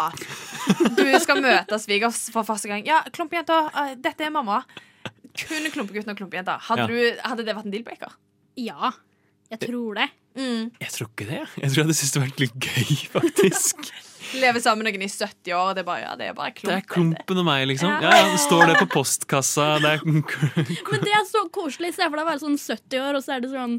[0.94, 2.86] Du skal møte svigers for første gang.
[2.86, 4.62] Ja, klumpejenta, eh, dette er mamma.
[5.38, 6.58] Kun klumpegutten og klumpejenta.
[6.60, 7.28] Hadde, Ja.
[7.28, 8.12] hadde det vært en deal-breaker?
[8.56, 8.90] Ja,
[9.50, 10.10] jeg tror det.
[10.38, 11.40] Jeg tror ikke det.
[11.58, 13.90] Jeg tror jeg hadde syntes det vært litt gøy, faktisk.
[14.38, 16.52] Leve sammen med noen i 70 år, og det er bare, ja, det er bare
[16.58, 17.38] Det er klumpen.
[17.40, 17.88] og meg, liksom.
[18.02, 18.10] Ja.
[18.12, 19.68] Ja, det står det på postkassa.
[19.80, 20.04] Det er
[20.92, 21.94] Men det er så koselig.
[21.96, 23.78] Se for deg å være sånn 70 år, og så er det sånn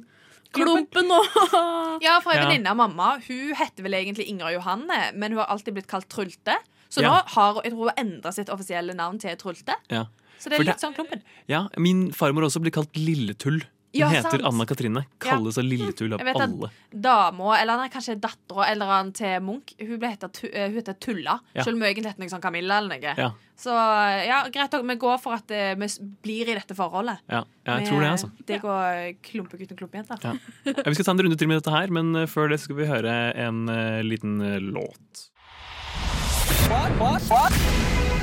[0.52, 1.28] Klumpen og
[2.06, 2.46] Ja, for en Ja.
[2.48, 6.08] venninne av mamma Hun heter vel egentlig Ingrid Johanne, men hun har alltid blitt kalt
[6.10, 6.56] Trulte.
[6.90, 7.12] Så Ja.
[7.12, 9.76] nå har jeg tror hun endra sitt offisielle navn til Trulte.
[9.94, 10.06] ja.
[10.40, 11.22] Så det For er litt sånn klumpen.
[11.52, 13.62] ja, Min farmor også blir kalt Lilletull.
[13.90, 14.46] Hun Ja, heter sant.
[14.46, 15.06] Anna Katrine.
[15.18, 16.70] Kalles av Lilletull av alle.
[16.92, 20.94] dama, eller nei, kanskje dattera eller annen til Munch, hun, ble heter, eh, hun heter
[21.02, 21.40] Tulla.
[21.54, 21.64] Ja.
[21.64, 23.16] Selv om hun egentlig heter noe sånn Camilla eller noe.
[23.18, 23.32] Ja.
[23.60, 24.86] Så ja, greit nok.
[24.88, 25.90] Vi går for at eh, vi
[26.24, 27.20] blir i dette forholdet.
[27.28, 28.30] Ja, ja jeg Vi, tror det, eh, altså.
[28.48, 30.20] Det går klumpegutt og klumpejente.
[30.24, 30.38] Ja.
[30.70, 32.78] Ja, vi skal ta en runde til med dette her, men eh, før det skal
[32.80, 35.28] vi høre en uh, liten uh, låt.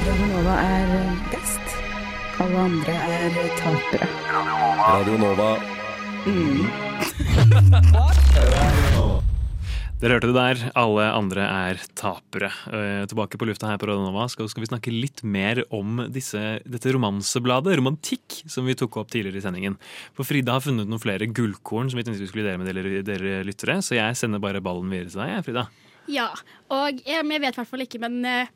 [0.07, 0.99] Radio Nova er
[1.35, 1.66] best.
[2.37, 4.05] Alle andre er tapere.
[4.77, 5.57] Radio Nova.
[9.97, 10.61] Dere hørte det der.
[10.77, 12.51] Alle andre er tapere.
[12.69, 16.05] Eh, tilbake på lufta her på Radio Nova skal, skal vi snakke litt mer om
[16.13, 19.81] disse, dette romansebladet, Romantikk, som vi tok opp tidligere i sendingen.
[20.13, 23.01] For Frida har funnet noen flere gullkorn som vi tenkte vi skulle dele med dere,
[23.07, 25.65] dere lyttere, så jeg sender bare ballen videre til deg, Frida.
[26.13, 26.29] Ja,
[26.69, 28.53] og jeg, jeg vet i hvert fall ikke, men eh,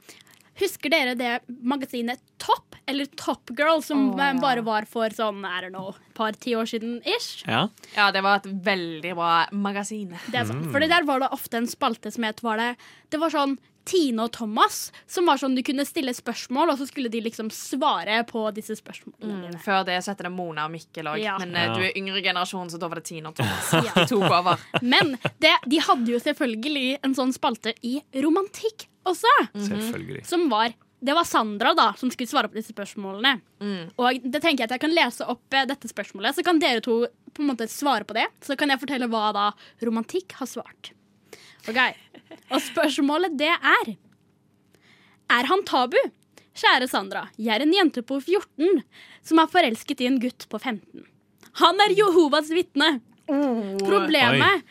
[0.61, 2.77] husker dere det magasinet Topp?
[2.91, 4.33] Eller Top Girl, som oh, ja.
[4.41, 7.45] bare var for sånn, er det nå, et par-ti år siden ish?
[7.47, 7.67] Ja.
[7.95, 10.17] Ja, det var et veldig bra magasin.
[10.33, 10.47] Det.
[10.73, 12.73] For der var det ofte en spalte som het var det,
[13.13, 13.59] det var sånn
[13.91, 17.49] Tine og Thomas, som var sånn du kunne stille spørsmål, og så skulle de liksom
[17.55, 19.55] svare på disse spørsmålene.
[19.55, 21.19] Mm, før det så heter det Mona og Mikkel òg.
[21.23, 21.39] Ja.
[21.41, 21.75] Men eh, Ja.
[21.75, 23.73] du er yngre generasjon, så da var det Tine og Thomas.
[23.81, 23.95] Ja.
[23.97, 24.61] De tok over.
[24.85, 29.33] Men det, de hadde jo selvfølgelig en sånn spalte i romantikk også.
[29.55, 30.25] Selvfølgelig.
[30.27, 33.41] Som var Det var Sandra da som skulle svare på disse spørsmålene.
[33.97, 36.83] Og det tenker jeg at jeg kan lese opp eh, dette spørsmålet, så kan dere
[36.85, 38.27] to på en måte svare på det.
[38.45, 39.47] Så kan jeg fortelle hva da
[39.81, 40.93] romantikk har svart.
[41.69, 41.79] Ok,
[42.51, 43.95] Og spørsmålet det er
[45.31, 45.97] Er han tabu?
[46.61, 48.83] Kjære Sandra, jeg er en jente på 14
[49.25, 51.07] som er forelsket i en gutt på 15.
[51.63, 53.01] Han er Jehovas vitne.
[53.81, 54.67] Problemet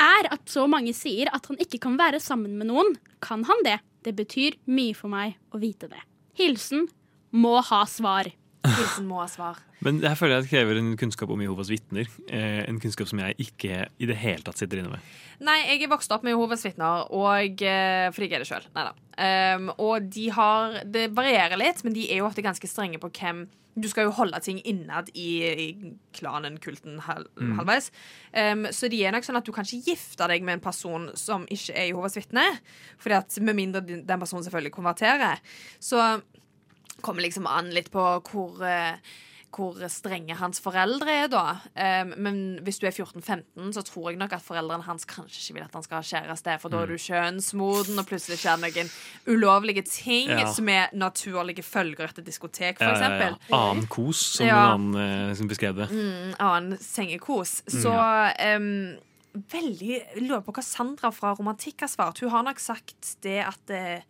[0.00, 2.94] er at så mange sier at han ikke kan være sammen med noen.
[3.24, 3.78] Kan han det?
[4.02, 6.00] Det betyr mye for meg å vite det.
[6.38, 6.88] Hilsen
[7.32, 8.30] må ha svar.
[8.62, 9.58] Hilsen må ha svar.
[9.82, 12.06] Men jeg føler jeg krever en kunnskap om Jehovas vitner.
[12.30, 15.08] Eh, en kunnskap som jeg ikke i det hele tatt sitter inne med.
[15.42, 18.68] Nei, jeg er vokst opp med Jehovas vitner, og eh, fordi jeg er det sjøl.
[19.12, 23.10] Um, og de har Det varierer litt, men de er jo ofte ganske strenge på
[23.18, 27.54] hvem Du skal jo holde ting innad i, i klanen, kulten, hal, Mm.
[27.58, 27.90] halvveis.
[28.36, 31.08] Um, så det er nok sånn at du kan ikke gifte deg med en person
[31.16, 32.44] som ikke er Jehovas vitne.
[33.00, 35.40] Fordi at Med mindre den personen selvfølgelig konverterer.
[35.80, 36.20] Så
[37.00, 38.98] kommer liksom an litt på hvor eh,
[39.52, 41.42] hvor strenge hans foreldre er, da.
[41.76, 45.54] Um, men hvis du er 14-15, så tror jeg nok at foreldrene hans kanskje ikke
[45.58, 48.90] vil at han skal ha kjæreste, for da er du kjønnsmoden, og plutselig skjer noen
[49.28, 50.46] ulovlige ting Ja.
[50.52, 53.30] som er naturlige følger etter diskotek, for Ja, ja, ja.
[53.30, 53.38] eksempel.
[53.58, 54.74] Annen kos, som Ja.
[54.74, 55.90] en annen eh, som beskrev det.
[55.90, 57.62] Mm, annen sengekos.
[57.68, 57.82] Mm.
[57.82, 57.94] Så
[58.56, 58.96] um,
[59.52, 62.20] veldig lurer på hva Sandra fra Romantikk har svart.
[62.20, 64.02] Hun har nok sagt det at eh,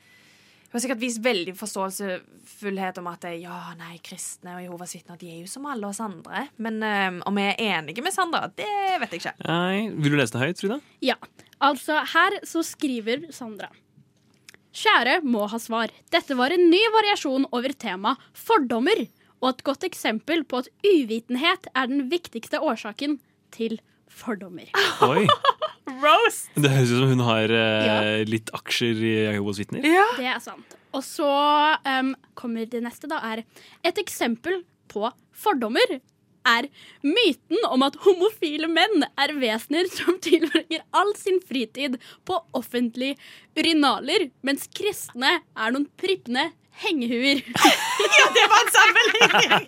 [0.72, 5.28] Hun har sikkert vist veldig forståelsesfullhet om at ja, nei, kristne og Jehovas vitner de
[5.28, 6.46] er jo som alle oss andre.
[6.64, 8.70] Men um, om vi er enige med Sandra, det
[9.02, 9.34] vet jeg ikke.
[9.44, 10.78] Nei, Vil du lese det høyt, Frida?
[11.04, 11.18] Ja,
[11.60, 13.68] altså her så skriver Sandra.
[14.72, 15.92] Kjære må ha svar.
[16.08, 19.04] Dette var en ny variasjon over tema fordommer,
[19.44, 23.18] og et godt eksempel på at uvitenhet er den viktigste årsaken
[23.52, 23.76] til
[24.08, 24.72] fordommer.
[25.04, 25.28] Oi.
[25.88, 26.52] Roast!
[26.54, 29.82] Det høres ut som hun har eh, litt aksjer i Jehovas vitner.
[29.82, 30.78] Det er sant.
[30.92, 31.28] Og så
[31.86, 33.44] um, kommer det neste, da, er
[33.86, 34.62] et eksempel
[34.92, 36.00] på fordommer.
[36.48, 36.66] Er
[37.06, 43.16] myten om at homofile menn er vesener som tilbringer all sin fritid på offentlige
[43.56, 46.50] urinaler, mens kristne er noen prippende
[46.82, 47.42] hengehuer.
[48.18, 49.66] ja, det var en sammenligning!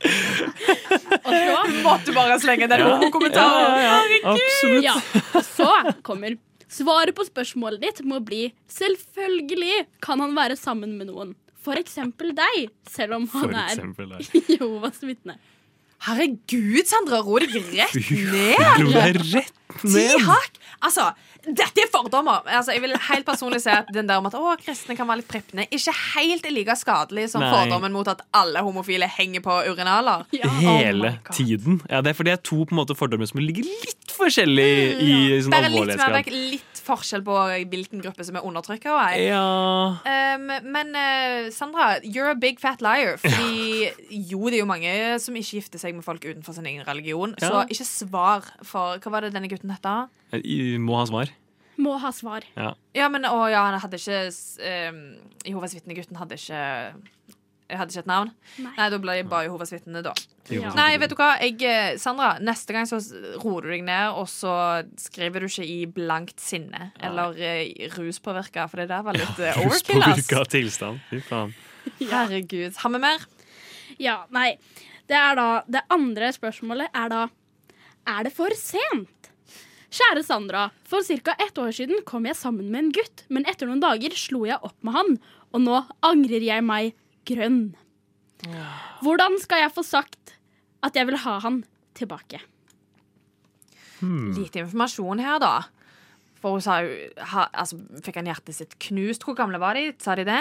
[1.24, 2.88] Og så Måtte bare slenge den Ja.
[2.94, 3.76] homokommentaren.
[3.82, 4.32] Ja, ja!
[4.34, 4.84] Absolutt.
[4.84, 4.94] Ja,
[5.34, 5.70] og så
[6.06, 6.36] kommer
[6.70, 11.32] Svaret på spørsmålet ditt må bli Selvfølgelig kan han være sammen med noen.
[11.60, 13.82] For eksempel deg, selv om han er.
[14.54, 15.34] Jehovas vitne.
[16.06, 18.78] Herregud, Sandra, ro deg rett ned!
[18.80, 19.52] du er rett
[19.82, 20.22] Ti ned!
[20.24, 20.56] hakk!
[20.80, 21.10] Altså,
[21.46, 22.42] dette er fordommer.
[22.46, 25.22] Altså, jeg vil helt personlig si at den der om at å, kristne kan være
[25.22, 27.50] litt prepne, ikke helt er like skadelig som Nei.
[27.54, 30.26] fordommen mot at alle homofile henger på urinaler.
[30.60, 31.80] Hele tiden.
[31.90, 34.70] Ja, det er fordi det er to på en måte fordommer som ligger litt forskjellig
[35.00, 35.14] i
[35.44, 36.69] sånn litt, alvorlighetsgrad.
[36.80, 37.36] Litt forskjell på
[37.70, 38.96] hvilken gruppe som er undertrykka.
[39.20, 39.44] Ja
[40.30, 43.16] Um, men uh, Sandra, you're a big fat liar.
[43.20, 43.90] Fordi
[44.30, 47.34] jo, det er jo mange som ikke gifter seg med folk utenfor sin egen religion.
[47.40, 49.86] Så ikke svar for Hva var det denne gutten het?
[50.80, 51.32] må ha svar.
[51.80, 52.46] Må ha svar.
[52.56, 52.74] Ja.
[52.96, 54.22] Ja, men å, ja, han hadde ikke
[54.90, 55.00] um,
[55.46, 56.62] Jehovas vitne-gutten hadde ikke
[57.70, 58.30] jeg hadde ikke et navn?
[58.64, 60.12] Nei, da ble jeg bare Jehovas vitne, da.
[60.50, 60.72] Ja.
[60.74, 61.30] Nei, vet du hva?
[61.38, 62.98] Jeg, eh, Sandra, neste gang så
[63.38, 64.54] roer du deg ned, og så
[64.98, 69.54] skriver du ikke i blankt sinne eller eh, ruspåvirka, for det der var litt ja,
[69.62, 70.02] overkill.
[70.02, 71.04] Ruspåvirka tilstand.
[71.12, 71.54] Fy faen.
[72.00, 72.74] Herregud.
[72.82, 73.26] Har vi mer?
[74.00, 74.54] Ja, nei.
[75.10, 77.24] Det er da Det andre spørsmålet er da
[78.06, 79.30] Er det for sent?
[79.90, 81.34] Kjære Sandra, for ca.
[81.42, 84.60] ett år siden kom jeg sammen med en gutt, men etter noen dager slo jeg
[84.62, 85.16] opp med han,
[85.50, 86.92] og nå angrer jeg meg
[87.28, 87.74] grønn.
[89.04, 90.36] Hvordan skal jeg få sagt
[90.86, 91.62] at jeg vil ha han
[91.98, 92.40] tilbake?
[94.00, 95.54] Lite informasjon her, da.
[96.40, 96.94] For hun sa jo
[97.34, 99.26] ha, altså, Fikk han hjertet sitt knust?
[99.26, 99.90] Hvor gamle var de?
[100.00, 100.40] Sa de det?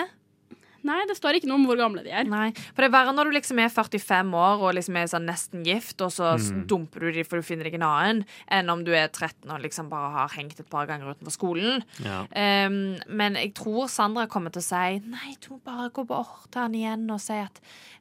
[0.88, 2.24] Nei, det står ikke noe om hvor gamle de er.
[2.30, 5.26] Nei, For det er verre når du liksom er 45 år og liksom er sånn
[5.28, 6.66] nesten gift, og så Mm.
[6.68, 9.62] dumper du dem for du finner deg en annen, enn om du er 13 og
[9.62, 11.84] liksom bare har hengt et par ganger utenfor skolen.
[12.04, 12.22] Ja.
[12.68, 16.50] Um, men jeg tror Sandra kommer til å si Nei, du må bare gå bort
[16.52, 17.60] til han igjen og si at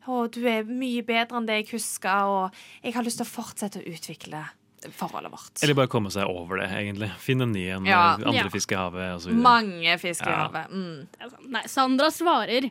[0.08, 3.32] å, du er mye bedre enn det jeg husker, og jeg har lyst til å
[3.42, 4.44] fortsette å utvikle
[4.94, 5.62] forholdet vårt.
[5.62, 7.10] Eller bare komme seg over det, egentlig.
[7.18, 7.86] Finne en ny en.
[7.86, 8.14] Ja.
[8.14, 8.48] Andre Ja.
[8.52, 9.26] fisk i havet.
[9.34, 10.48] Mange fisk i Ja.
[10.48, 10.70] havet.
[10.70, 11.08] Mm.
[11.48, 12.70] Nei, Sandra svarer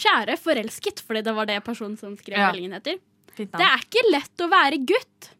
[0.00, 2.52] Kjære forelsket, fordi det var det personen som skrev Ja.
[2.52, 2.98] meldingen heter.
[3.36, 5.30] Det er ikke lett å være gutt.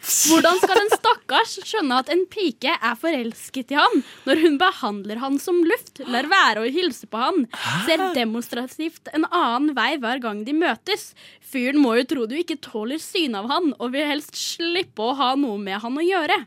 [0.00, 5.20] Hvordan skal en stakkars skjønne at en pike er forelsket i han, når hun behandler
[5.20, 7.42] han som luft, lar være å hilse på han,
[7.84, 11.10] ser demonstrativt en annen vei hver gang de møtes?
[11.44, 15.14] Fyren må jo tro du ikke tåler synet av han, og vil helst slippe å
[15.20, 16.40] ha noe med han å gjøre.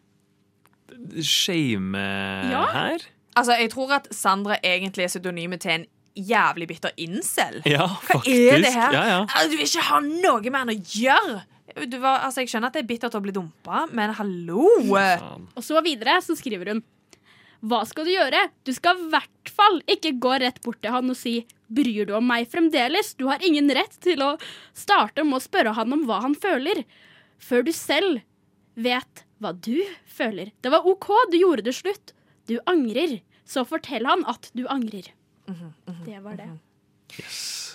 [1.22, 1.97] Shame
[2.51, 2.66] Ja.
[2.74, 2.99] her?
[3.36, 5.86] Altså, jeg tror at Sandra egentlig er pseudonymet til en
[6.16, 7.62] jævlig bitter incel.
[7.66, 8.51] Ja, Hva faktisk.
[8.51, 8.93] er det her?
[8.93, 9.22] Ja, ja.
[9.26, 11.41] Altså, Du vil ikke ha noe med han å gjøre!
[11.89, 14.67] Du var, altså, jeg skjønner at det er bittert å bli dumpa, men hallo!
[15.55, 16.84] Og så videre så skriver hun
[17.65, 18.43] Hva skal du gjøre?
[18.67, 21.39] Du skal i hvert fall ikke gå rett bort til han og si
[21.74, 23.15] Bryr du om meg fremdeles?
[23.17, 24.36] Du har ingen rett til å
[24.78, 26.84] starte med å spørre han om hva han føler,
[27.41, 28.21] før du selv
[28.76, 30.51] vet hva du føler.
[30.61, 32.13] Det var OK, du gjorde det slutt.
[32.45, 33.21] Du angrer.
[33.49, 35.09] Så fortell han at du angrer.
[36.05, 36.51] Det var det.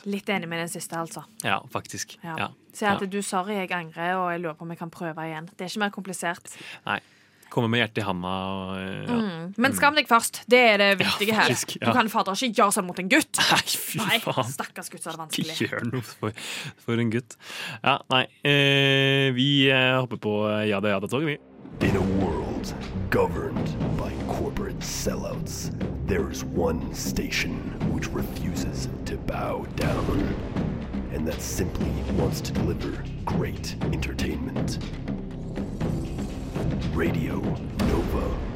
[0.07, 1.25] Litt enig med den siste, altså.
[1.45, 2.17] Ja, faktisk.
[2.23, 2.37] Ja.
[2.39, 2.49] Ja.
[2.73, 3.07] Si at Ja.
[3.07, 5.47] du sorry, jeg angrer, og jeg lurer på om jeg kan prøve igjen.
[5.57, 6.53] Det er ikke mer komplisert.
[6.87, 7.01] Nei.
[7.49, 8.73] Komme med hjertet i handa og
[9.09, 9.15] ja.
[9.17, 9.55] Mm.
[9.57, 10.43] Men skam deg først.
[10.53, 11.47] Det er det viktige her.
[11.49, 11.87] faktisk, her.
[11.89, 13.41] Du kan fader ikke gjøre sånn mot en gutt.
[13.53, 14.51] Nei, fy faen.
[14.53, 15.71] Stakkars gutt, så er det Ikke vanskelig.
[15.71, 16.33] gjør noe for,
[16.85, 17.39] for en gutt.
[17.83, 18.27] Ja, nei.
[18.45, 21.89] Eh, vi eh, hopper på eh, ja det, ja da-toget, vi.
[21.89, 22.75] In a world
[23.11, 25.71] governed by corporate sellouts,
[26.09, 27.53] there is one station
[27.93, 30.35] which refuses to bow down.
[31.13, 34.79] And that simply wants to deliver great entertainment.
[36.95, 37.41] Radio
[37.81, 38.48] Nova.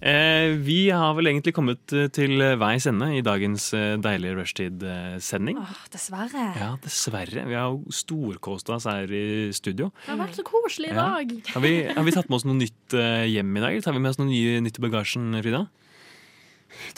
[0.00, 5.58] Vi har vel egentlig kommet eh, til veis ende i dagens eh, deilige rushtid-sending.
[5.90, 6.44] Dessverre.
[6.60, 7.42] Ja, dessverre.
[7.50, 9.90] Vi har storkosta oss her i studio.
[10.06, 11.08] Det har vært så koselig i Ja.
[11.18, 11.34] dag.
[11.54, 13.82] Har vi, har vi tatt med oss noe nytt eh, hjem i dag?
[13.82, 14.30] Tar vi med oss noe
[14.62, 15.64] nytt i bagasjen, Frida?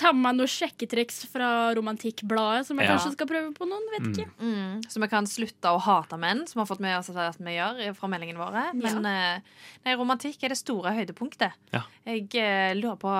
[0.01, 2.97] Ta med meg noen sjekketriks fra Romantikkbladet som jeg Ja.
[2.97, 3.87] kanskje skal prøve på noen.
[3.97, 4.29] Vet ikke.
[4.41, 7.57] Mm, så vi kan slutte å hate menn, som har fått med oss at vi
[7.57, 8.65] gjør fra meldingene våre.
[8.75, 9.41] Men ja.
[9.85, 11.53] nei, romantikk er det store høydepunktet.
[11.73, 11.85] Ja.
[12.07, 13.15] Jeg eh, lurer på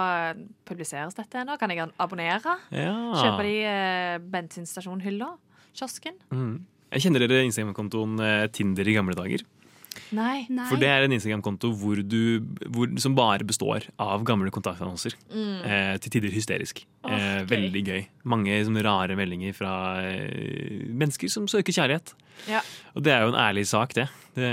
[0.69, 1.59] Publiseres dette ennå?
[1.59, 2.59] Kan jeg abonnere?
[2.71, 2.93] Ja.
[3.15, 5.33] Kjøpe de uh, bensinstasjonhylla?
[5.75, 6.19] Kiosken?
[6.31, 6.67] Mm.
[6.91, 9.45] Jeg kjenner dere Instagram-kontoen eh, Tinder i gamle dager?
[10.15, 10.45] Nei.
[10.69, 15.17] For det er en Instagram-konto hvor du, hvor, som bare består av gamle kontaktannonser.
[15.33, 15.57] Mm.
[15.67, 16.83] Eh, til tider hysterisk.
[17.07, 18.05] Oh, eh, veldig gøy.
[18.31, 19.73] Mange sånne rare meldinger fra
[20.07, 22.15] eh, mennesker som søker kjærlighet.
[22.51, 22.63] Ja.
[22.95, 24.09] Og det er jo en ærlig sak, det.
[24.39, 24.53] det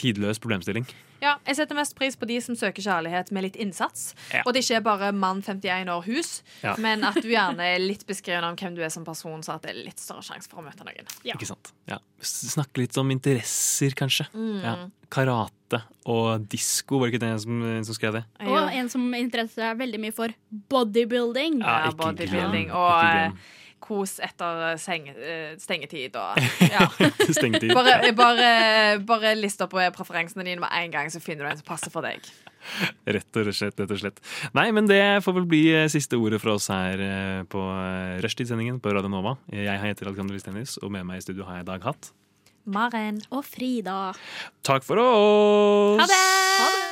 [0.00, 0.86] tidløs problemstilling.
[1.22, 4.10] Ja, jeg setter mest pris på de som søker kjærlighet med litt innsats.
[4.34, 4.42] Ja.
[4.46, 6.74] Og det ikke er bare mann 51 år hus, Ja.
[6.78, 9.62] men at du gjerne er litt beskrevet om hvem du er som person, så at
[9.62, 11.08] det er litt større sjanse for å møte noen.
[11.24, 11.72] Ikke sant?
[11.88, 11.98] Ja.
[12.20, 14.28] Snakke litt om interesser, kanskje.
[14.34, 14.60] Mm.
[14.62, 14.76] Ja.
[15.08, 18.24] Karate og disko, var det ikke det som, som skrev det?
[18.46, 20.34] Og en som interesserer seg veldig mye for
[20.70, 21.60] bodybuilding.
[21.62, 23.54] Ja, Ja, ikke bodybuilding og ikke eh.
[23.86, 26.40] Kos etter eh, seng, eh, stengetid og
[26.74, 26.88] ja.
[27.30, 27.72] Stengetid.
[27.76, 28.50] Bare, bare,
[29.06, 31.92] bare list opp eh, preferansene dine med en gang, så finner du en som passer
[31.94, 32.26] for deg.
[33.06, 33.78] Rett og slett.
[33.78, 34.18] rett og slett.
[34.58, 36.98] Nei, men det får vel bli siste ordet fra oss her
[37.52, 37.62] på
[38.24, 39.36] rushtidssendingen på Radio Nova.
[39.54, 42.10] Jeg heter Alexander Listenis, og med meg i studio har jeg Dag Hatt.
[42.66, 43.22] Maren.
[43.30, 44.10] Og Frida.
[44.66, 46.02] Takk for oss!
[46.02, 46.85] Ha det!